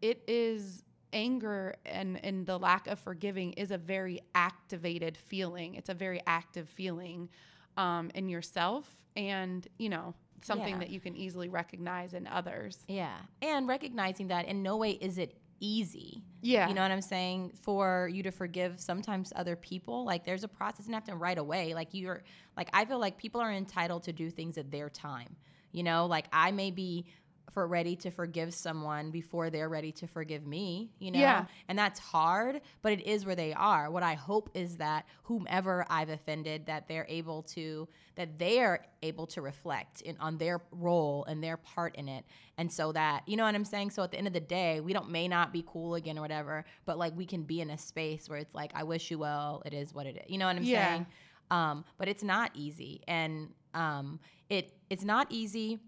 it 0.00 0.22
is 0.28 0.83
anger 1.14 1.76
and 1.86 2.22
and 2.22 2.44
the 2.44 2.58
lack 2.58 2.86
of 2.88 2.98
forgiving 2.98 3.52
is 3.54 3.70
a 3.70 3.78
very 3.78 4.20
activated 4.34 5.16
feeling. 5.16 5.76
It's 5.76 5.88
a 5.88 5.94
very 5.94 6.20
active 6.26 6.68
feeling 6.68 7.30
um, 7.78 8.10
in 8.14 8.28
yourself 8.28 8.88
and 9.16 9.66
you 9.78 9.88
know 9.88 10.14
something 10.42 10.74
Yeah. 10.74 10.78
that 10.80 10.90
you 10.90 11.00
can 11.00 11.16
easily 11.16 11.48
recognize 11.48 12.12
in 12.12 12.26
others. 12.26 12.78
Yeah. 12.88 13.16
And 13.40 13.66
recognizing 13.66 14.28
that 14.28 14.44
in 14.46 14.62
no 14.62 14.76
way 14.76 14.90
is 14.90 15.16
it 15.16 15.38
easy. 15.60 16.22
Yeah. 16.42 16.68
You 16.68 16.74
know 16.74 16.82
what 16.82 16.90
I'm 16.90 17.00
saying? 17.00 17.52
For 17.62 18.10
you 18.12 18.22
to 18.24 18.30
forgive 18.30 18.78
sometimes 18.78 19.32
other 19.34 19.56
people, 19.56 20.04
like 20.04 20.24
there's 20.26 20.44
a 20.44 20.48
process 20.48 20.84
and 20.84 20.94
have 20.94 21.04
to 21.04 21.14
right 21.14 21.38
away. 21.38 21.72
Like 21.72 21.88
you're 21.92 22.22
like 22.56 22.68
I 22.74 22.84
feel 22.84 22.98
like 22.98 23.16
people 23.16 23.40
are 23.40 23.52
entitled 23.52 24.02
to 24.04 24.12
do 24.12 24.28
things 24.30 24.58
at 24.58 24.70
their 24.70 24.90
time. 24.90 25.36
You 25.72 25.82
know, 25.82 26.06
like 26.06 26.26
I 26.32 26.50
may 26.50 26.70
be 26.70 27.06
for 27.52 27.66
ready 27.66 27.94
to 27.96 28.10
forgive 28.10 28.52
someone 28.54 29.10
before 29.10 29.50
they're 29.50 29.68
ready 29.68 29.92
to 29.92 30.06
forgive 30.06 30.46
me, 30.46 30.90
you 30.98 31.10
know? 31.10 31.20
Yeah. 31.20 31.44
And 31.68 31.78
that's 31.78 32.00
hard, 32.00 32.60
but 32.82 32.92
it 32.92 33.06
is 33.06 33.24
where 33.24 33.36
they 33.36 33.52
are. 33.52 33.90
What 33.90 34.02
I 34.02 34.14
hope 34.14 34.50
is 34.54 34.78
that 34.78 35.06
whomever 35.24 35.84
I've 35.88 36.08
offended 36.08 36.66
that 36.66 36.88
they're 36.88 37.06
able 37.08 37.42
to 37.54 37.88
that 38.16 38.38
they're 38.38 38.86
able 39.02 39.26
to 39.26 39.42
reflect 39.42 40.00
in 40.02 40.16
on 40.20 40.38
their 40.38 40.60
role 40.70 41.24
and 41.28 41.42
their 41.42 41.56
part 41.56 41.96
in 41.96 42.08
it. 42.08 42.24
And 42.56 42.70
so 42.72 42.92
that, 42.92 43.22
you 43.26 43.36
know 43.36 43.42
what 43.44 43.54
I'm 43.54 43.64
saying? 43.64 43.90
So 43.90 44.02
at 44.04 44.12
the 44.12 44.18
end 44.18 44.28
of 44.28 44.32
the 44.32 44.40
day, 44.40 44.80
we 44.80 44.92
don't 44.92 45.10
may 45.10 45.26
not 45.28 45.52
be 45.52 45.64
cool 45.66 45.94
again 45.96 46.16
or 46.18 46.22
whatever, 46.22 46.64
but 46.86 46.96
like 46.98 47.16
we 47.16 47.26
can 47.26 47.42
be 47.42 47.60
in 47.60 47.70
a 47.70 47.78
space 47.78 48.28
where 48.28 48.38
it's 48.38 48.54
like 48.54 48.72
I 48.74 48.84
wish 48.84 49.10
you 49.10 49.18
well, 49.18 49.62
it 49.66 49.74
is 49.74 49.92
what 49.92 50.06
it 50.06 50.16
is. 50.16 50.30
You 50.30 50.38
know 50.38 50.46
what 50.46 50.56
I'm 50.56 50.62
Yeah. 50.64 50.92
saying? 50.92 51.06
Um, 51.50 51.84
but 51.98 52.08
it's 52.08 52.22
not 52.22 52.50
easy. 52.54 53.02
And 53.06 53.50
um 53.74 54.20
it 54.48 54.72
it's 54.88 55.04
not 55.04 55.26
easy 55.30 55.80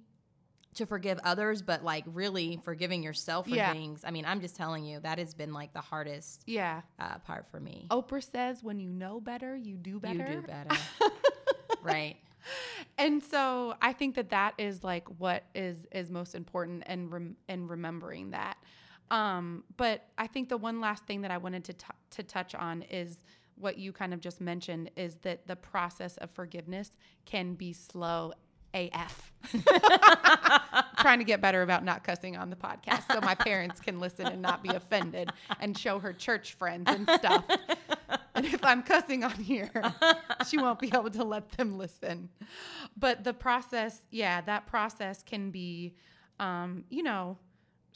to 0.77 0.87
forgive 0.87 1.19
others, 1.25 1.63
but 1.63 1.85
like 1.85 2.05
really 2.07 2.61
forgiving 2.65 3.03
yourself 3.03 3.47
for 3.49 3.55
Yeah. 3.55 3.73
things. 3.73 4.03
I 4.05 4.11
mean, 4.11 4.25
I'm 4.25 4.41
just 4.41 4.57
telling 4.57 4.85
you, 4.85 5.01
that 5.01 5.19
has 5.19 5.35
been 5.35 5.53
like 5.53 5.73
the 5.73 5.81
hardest 5.81 6.43
Yeah. 6.47 6.83
uh, 6.99 7.19
part 7.19 7.47
for 7.51 7.61
me. 7.61 7.87
Oprah 7.91 8.23
says 8.23 8.63
when 8.63 8.79
you 8.81 8.89
know 8.91 9.21
better, 9.21 9.57
you 9.57 9.77
do 9.77 9.99
better. 10.01 10.19
You 10.31 10.41
do 10.41 10.43
better. 10.47 10.77
right. 11.83 12.17
And 12.99 13.23
so 13.23 13.75
I 13.83 13.93
think 13.93 14.15
that 14.15 14.31
that 14.31 14.55
is 14.59 14.85
like 14.85 15.09
what 15.19 15.45
is 15.55 15.87
is 15.93 16.11
most 16.11 16.35
important 16.35 16.85
and 16.87 17.13
rem- 17.13 17.37
and 17.49 17.69
remembering 17.69 18.31
that. 18.31 18.57
Um, 19.11 19.65
but 19.77 20.05
I 20.19 20.27
think 20.27 20.49
the 20.49 20.57
one 20.57 20.81
last 20.81 21.05
thing 21.07 21.23
that 21.23 21.31
I 21.31 21.39
wanted 21.39 21.65
to 21.65 21.73
t- 21.73 21.87
to 22.11 22.23
touch 22.23 22.55
on 22.55 22.83
is 22.83 23.23
what 23.59 23.79
you 23.79 23.93
kind 23.93 24.13
of 24.13 24.21
just 24.21 24.41
mentioned 24.41 24.91
is 24.97 25.17
that 25.23 25.47
the 25.47 25.57
process 25.57 26.17
of 26.19 26.31
forgiveness 26.31 26.91
can 27.25 27.55
be 27.55 27.73
slow 27.73 28.33
AF. 28.75 29.33
Trying 31.01 31.19
to 31.19 31.25
get 31.25 31.41
better 31.41 31.63
about 31.63 31.85
not 31.85 32.05
cussing 32.05 32.37
on 32.37 32.51
the 32.51 32.57
podcast 32.57 33.13
so 33.13 33.21
my 33.21 33.35
parents 33.35 33.81
can 33.81 34.01
listen 34.01 34.27
and 34.27 34.43
not 34.43 34.63
be 34.63 34.71
offended 34.71 35.31
and 35.61 35.77
show 35.77 35.99
her 35.99 36.13
church 36.13 36.55
friends 36.55 36.91
and 36.91 37.09
stuff. 37.09 37.45
And 38.37 38.45
if 38.45 38.63
I'm 38.63 38.83
cussing 38.83 39.25
on 39.25 39.33
here, 39.33 39.71
she 40.49 40.59
won't 40.59 40.79
be 40.79 40.89
able 40.89 41.11
to 41.11 41.25
let 41.25 41.51
them 41.53 41.79
listen. 41.79 42.29
But 42.97 43.25
the 43.25 43.33
process, 43.33 44.03
yeah, 44.11 44.43
that 44.43 44.67
process 44.67 45.23
can 45.23 45.51
be, 45.51 45.95
um, 46.39 46.85
you 46.91 47.03
know, 47.03 47.39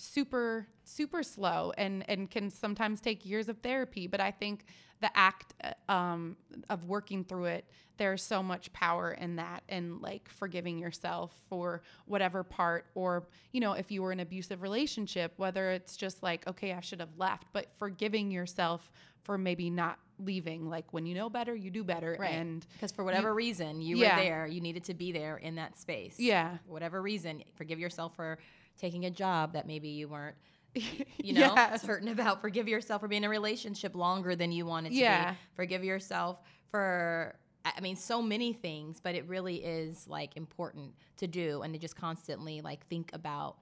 super 0.00 0.66
super 0.84 1.22
slow 1.22 1.72
and 1.76 2.08
and 2.08 2.30
can 2.30 2.48
sometimes 2.50 3.00
take 3.02 3.26
years 3.26 3.48
of 3.50 3.58
therapy 3.58 4.06
but 4.06 4.18
i 4.20 4.30
think 4.30 4.64
the 5.02 5.10
act 5.16 5.54
uh, 5.62 5.92
um, 5.92 6.36
of 6.68 6.84
working 6.84 7.22
through 7.22 7.44
it 7.44 7.64
there's 7.98 8.22
so 8.22 8.42
much 8.42 8.72
power 8.72 9.12
in 9.12 9.36
that 9.36 9.62
and 9.68 10.00
like 10.00 10.28
forgiving 10.30 10.78
yourself 10.78 11.34
for 11.50 11.82
whatever 12.06 12.42
part 12.42 12.86
or 12.94 13.26
you 13.52 13.60
know 13.60 13.72
if 13.74 13.90
you 13.90 14.02
were 14.02 14.10
in 14.10 14.20
an 14.20 14.26
abusive 14.26 14.62
relationship 14.62 15.34
whether 15.36 15.70
it's 15.70 15.96
just 15.96 16.22
like 16.22 16.46
okay 16.48 16.72
i 16.72 16.80
should 16.80 17.00
have 17.00 17.14
left 17.18 17.46
but 17.52 17.66
forgiving 17.78 18.30
yourself 18.30 18.90
for 19.22 19.36
maybe 19.36 19.68
not 19.68 19.98
leaving 20.18 20.68
like 20.68 20.92
when 20.94 21.04
you 21.04 21.14
know 21.14 21.28
better 21.28 21.54
you 21.54 21.70
do 21.70 21.84
better 21.84 22.16
Right. 22.18 22.32
and 22.32 22.66
Because 22.72 22.90
for 22.92 23.04
whatever 23.04 23.32
reason, 23.34 23.80
you 23.82 23.96
Yeah. 23.98 24.16
were 24.16 24.22
there, 24.22 24.46
you 24.46 24.60
needed 24.62 24.84
to 24.84 24.94
be 24.94 25.12
there 25.12 25.36
in 25.38 25.54
that 25.54 25.78
space. 25.78 26.16
Yeah. 26.18 26.58
Whatever 26.66 27.00
reason, 27.00 27.42
forgive 27.54 27.78
yourself 27.78 28.14
for 28.16 28.38
taking 28.78 29.04
a 29.04 29.10
job 29.10 29.52
that 29.54 29.66
maybe 29.66 29.88
you 29.88 30.08
weren't, 30.08 30.36
you 30.74 31.32
know, 31.32 31.52
Yes. 31.56 31.82
certain 31.82 32.08
about. 32.08 32.40
Forgive 32.40 32.68
yourself 32.68 33.00
for 33.02 33.08
being 33.08 33.22
in 33.22 33.26
a 33.26 33.30
relationship 33.30 33.94
longer 33.94 34.34
than 34.36 34.52
you 34.52 34.66
wanted 34.66 34.90
to 34.90 34.94
Yeah. 34.96 35.32
be. 35.32 35.36
Forgive 35.56 35.84
yourself 35.84 36.38
for, 36.70 37.34
I 37.64 37.80
mean, 37.80 37.96
so 37.96 38.22
many 38.22 38.52
things, 38.52 39.00
but 39.02 39.14
it 39.14 39.26
really 39.28 39.56
is 39.56 40.06
like 40.08 40.36
important 40.36 40.94
to 41.18 41.26
do 41.26 41.62
and 41.62 41.74
to 41.74 41.78
just 41.80 41.96
constantly 41.96 42.60
like 42.60 42.86
think 42.86 43.10
about 43.12 43.56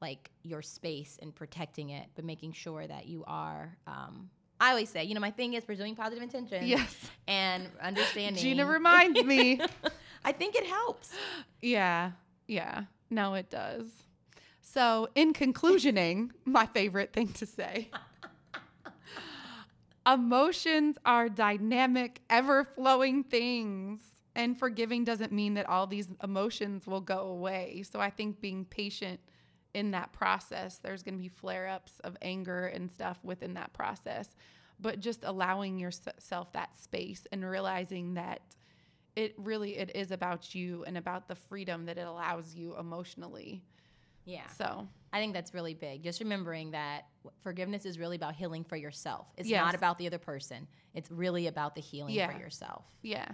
like 0.00 0.30
your 0.42 0.60
space 0.62 1.18
and 1.22 1.34
protecting 1.34 1.90
it, 1.90 2.06
but 2.14 2.24
making 2.24 2.52
sure 2.52 2.86
that 2.86 3.06
you 3.06 3.24
are. 3.26 3.76
Um, 3.86 4.28
I 4.60 4.70
always 4.70 4.88
say, 4.88 5.04
you 5.04 5.14
know, 5.14 5.20
my 5.20 5.30
thing 5.30 5.54
is 5.54 5.64
pursuing 5.64 5.94
positive 5.94 6.22
intentions 6.22 6.64
Yes. 6.64 6.94
and 7.28 7.68
understanding. 7.80 8.42
gina 8.42 8.66
reminds 8.66 9.22
me 9.22 9.60
I 10.24 10.32
think 10.32 10.54
it 10.56 10.66
helps. 10.66 11.10
Yeah, 11.62 12.12
yeah. 12.48 12.84
No, 13.10 13.34
it 13.34 13.50
does. 13.50 13.86
So, 14.66 15.08
in 15.14 15.34
conclusioning, 15.34 16.30
my 16.44 16.66
favorite 16.66 17.12
thing 17.12 17.28
to 17.34 17.46
say 17.46 17.90
emotions 20.06 20.96
are 21.04 21.28
dynamic, 21.28 22.22
ever 22.30 22.64
flowing 22.64 23.24
things. 23.24 24.00
And 24.36 24.58
forgiving 24.58 25.04
doesn't 25.04 25.30
mean 25.30 25.54
that 25.54 25.68
all 25.68 25.86
these 25.86 26.08
emotions 26.24 26.88
will 26.88 27.00
go 27.00 27.28
away. 27.28 27.84
So, 27.88 28.00
I 28.00 28.10
think 28.10 28.40
being 28.40 28.64
patient 28.64 29.20
in 29.74 29.90
that 29.92 30.12
process, 30.12 30.78
there's 30.78 31.02
going 31.02 31.14
to 31.16 31.22
be 31.22 31.28
flare 31.28 31.68
ups 31.68 32.00
of 32.02 32.16
anger 32.22 32.66
and 32.66 32.90
stuff 32.90 33.18
within 33.22 33.54
that 33.54 33.72
process. 33.72 34.34
but 34.80 34.98
just 35.00 35.20
allowing 35.24 35.78
yourself 35.78 36.52
that 36.52 36.74
space 36.76 37.26
and 37.30 37.44
realizing 37.48 38.14
that 38.14 38.40
it 39.14 39.34
really 39.38 39.76
it 39.76 39.92
is 39.94 40.10
about 40.10 40.54
you 40.54 40.82
and 40.86 40.98
about 40.98 41.28
the 41.28 41.34
freedom 41.36 41.86
that 41.86 41.96
it 41.98 42.06
allows 42.06 42.54
you 42.56 42.76
emotionally. 42.76 43.62
Yeah. 44.24 44.46
So 44.56 44.88
I 45.12 45.18
think 45.20 45.32
that's 45.34 45.52
really 45.54 45.74
big. 45.74 46.02
Just 46.02 46.20
remembering 46.20 46.70
that 46.72 47.02
forgiveness 47.42 47.84
is 47.84 47.98
really 47.98 48.16
about 48.16 48.34
healing 48.34 48.64
for 48.64 48.76
yourself. 48.76 49.32
It's 49.36 49.48
Yes. 49.48 49.64
not 49.64 49.74
about 49.74 49.98
the 49.98 50.06
other 50.06 50.18
person. 50.18 50.66
It's 50.94 51.10
really 51.10 51.46
about 51.46 51.74
the 51.74 51.80
healing 51.80 52.14
Yeah. 52.14 52.32
for 52.32 52.38
yourself. 52.38 52.84
Yeah. 53.02 53.28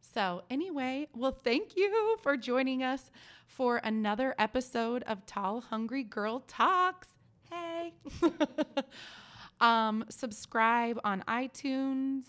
So, 0.00 0.42
anyway, 0.50 1.08
well, 1.14 1.32
thank 1.32 1.76
you 1.76 2.16
for 2.22 2.36
joining 2.36 2.82
us 2.82 3.10
for 3.46 3.76
another 3.78 4.34
episode 4.38 5.02
of 5.04 5.24
Tall 5.26 5.60
Hungry 5.60 6.02
Girl 6.02 6.40
Talks. 6.40 7.08
Hey. 7.50 7.92
um, 9.60 10.04
subscribe 10.08 10.98
on 11.04 11.22
iTunes 11.28 12.22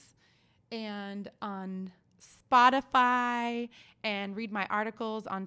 and 0.72 1.30
on 1.42 1.92
Spotify 2.20 3.70
and 4.04 4.36
read 4.36 4.52
my 4.52 4.66
articles 4.70 5.26
on 5.28 5.46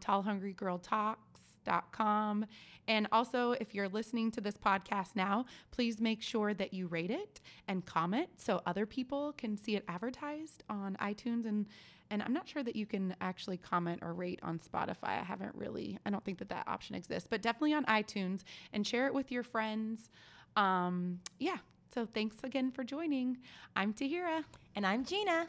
tallhungrygirltalks.com. 1.64 2.46
And 2.88 3.07
also, 3.12 3.53
if 3.53 3.75
you're 3.75 3.88
listening 3.88 4.31
to 4.33 4.40
this 4.40 4.57
podcast 4.57 5.14
now, 5.14 5.46
please 5.70 6.01
make 6.01 6.22
sure 6.22 6.53
that 6.55 6.75
you 6.75 6.88
rate 6.88 7.11
it 7.11 7.40
and 7.68 7.85
comment 7.87 8.29
so 8.37 8.61
other 8.66 8.87
people 8.87 9.33
can 9.33 9.57
see 9.57 9.77
it 9.77 9.85
advertised 9.88 10.64
on 10.68 10.96
iTunes 11.01 11.46
and 11.46 11.66
and 12.11 12.22
I'm 12.22 12.35
not 12.35 12.46
sure 12.46 12.62
that 12.62 12.77
you 12.77 12.85
can 12.85 13.16
actually 13.22 13.57
comment 13.57 14.01
or 14.03 14.12
rate 14.12 14.38
on 14.42 14.59
Spotify. 14.59 15.18
I 15.18 15.25
haven't 15.25 15.55
really, 15.55 15.98
I 16.05 16.11
don't 16.11 16.22
think 16.22 16.37
that 16.40 16.51
that 16.51 16.68
option 16.68 16.94
exists, 16.94 17.27
but 17.27 17.40
definitely 17.40 17.72
on 17.72 17.87
iTunes 17.87 18.42
and 18.75 18.87
share 18.87 19.07
it 19.07 19.14
with 19.14 19.33
your 19.33 19.42
friends. 19.42 20.11
Um, 20.55 21.20
yeah. 21.38 21.57
So 21.94 22.05
thanks 22.05 22.37
again 22.44 22.70
for 22.70 22.85
joining. 22.85 23.38
I'm 23.77 23.94
Tahira. 23.94 24.44
And 24.77 24.87
I'm 24.87 25.07
Gina. 25.07 25.46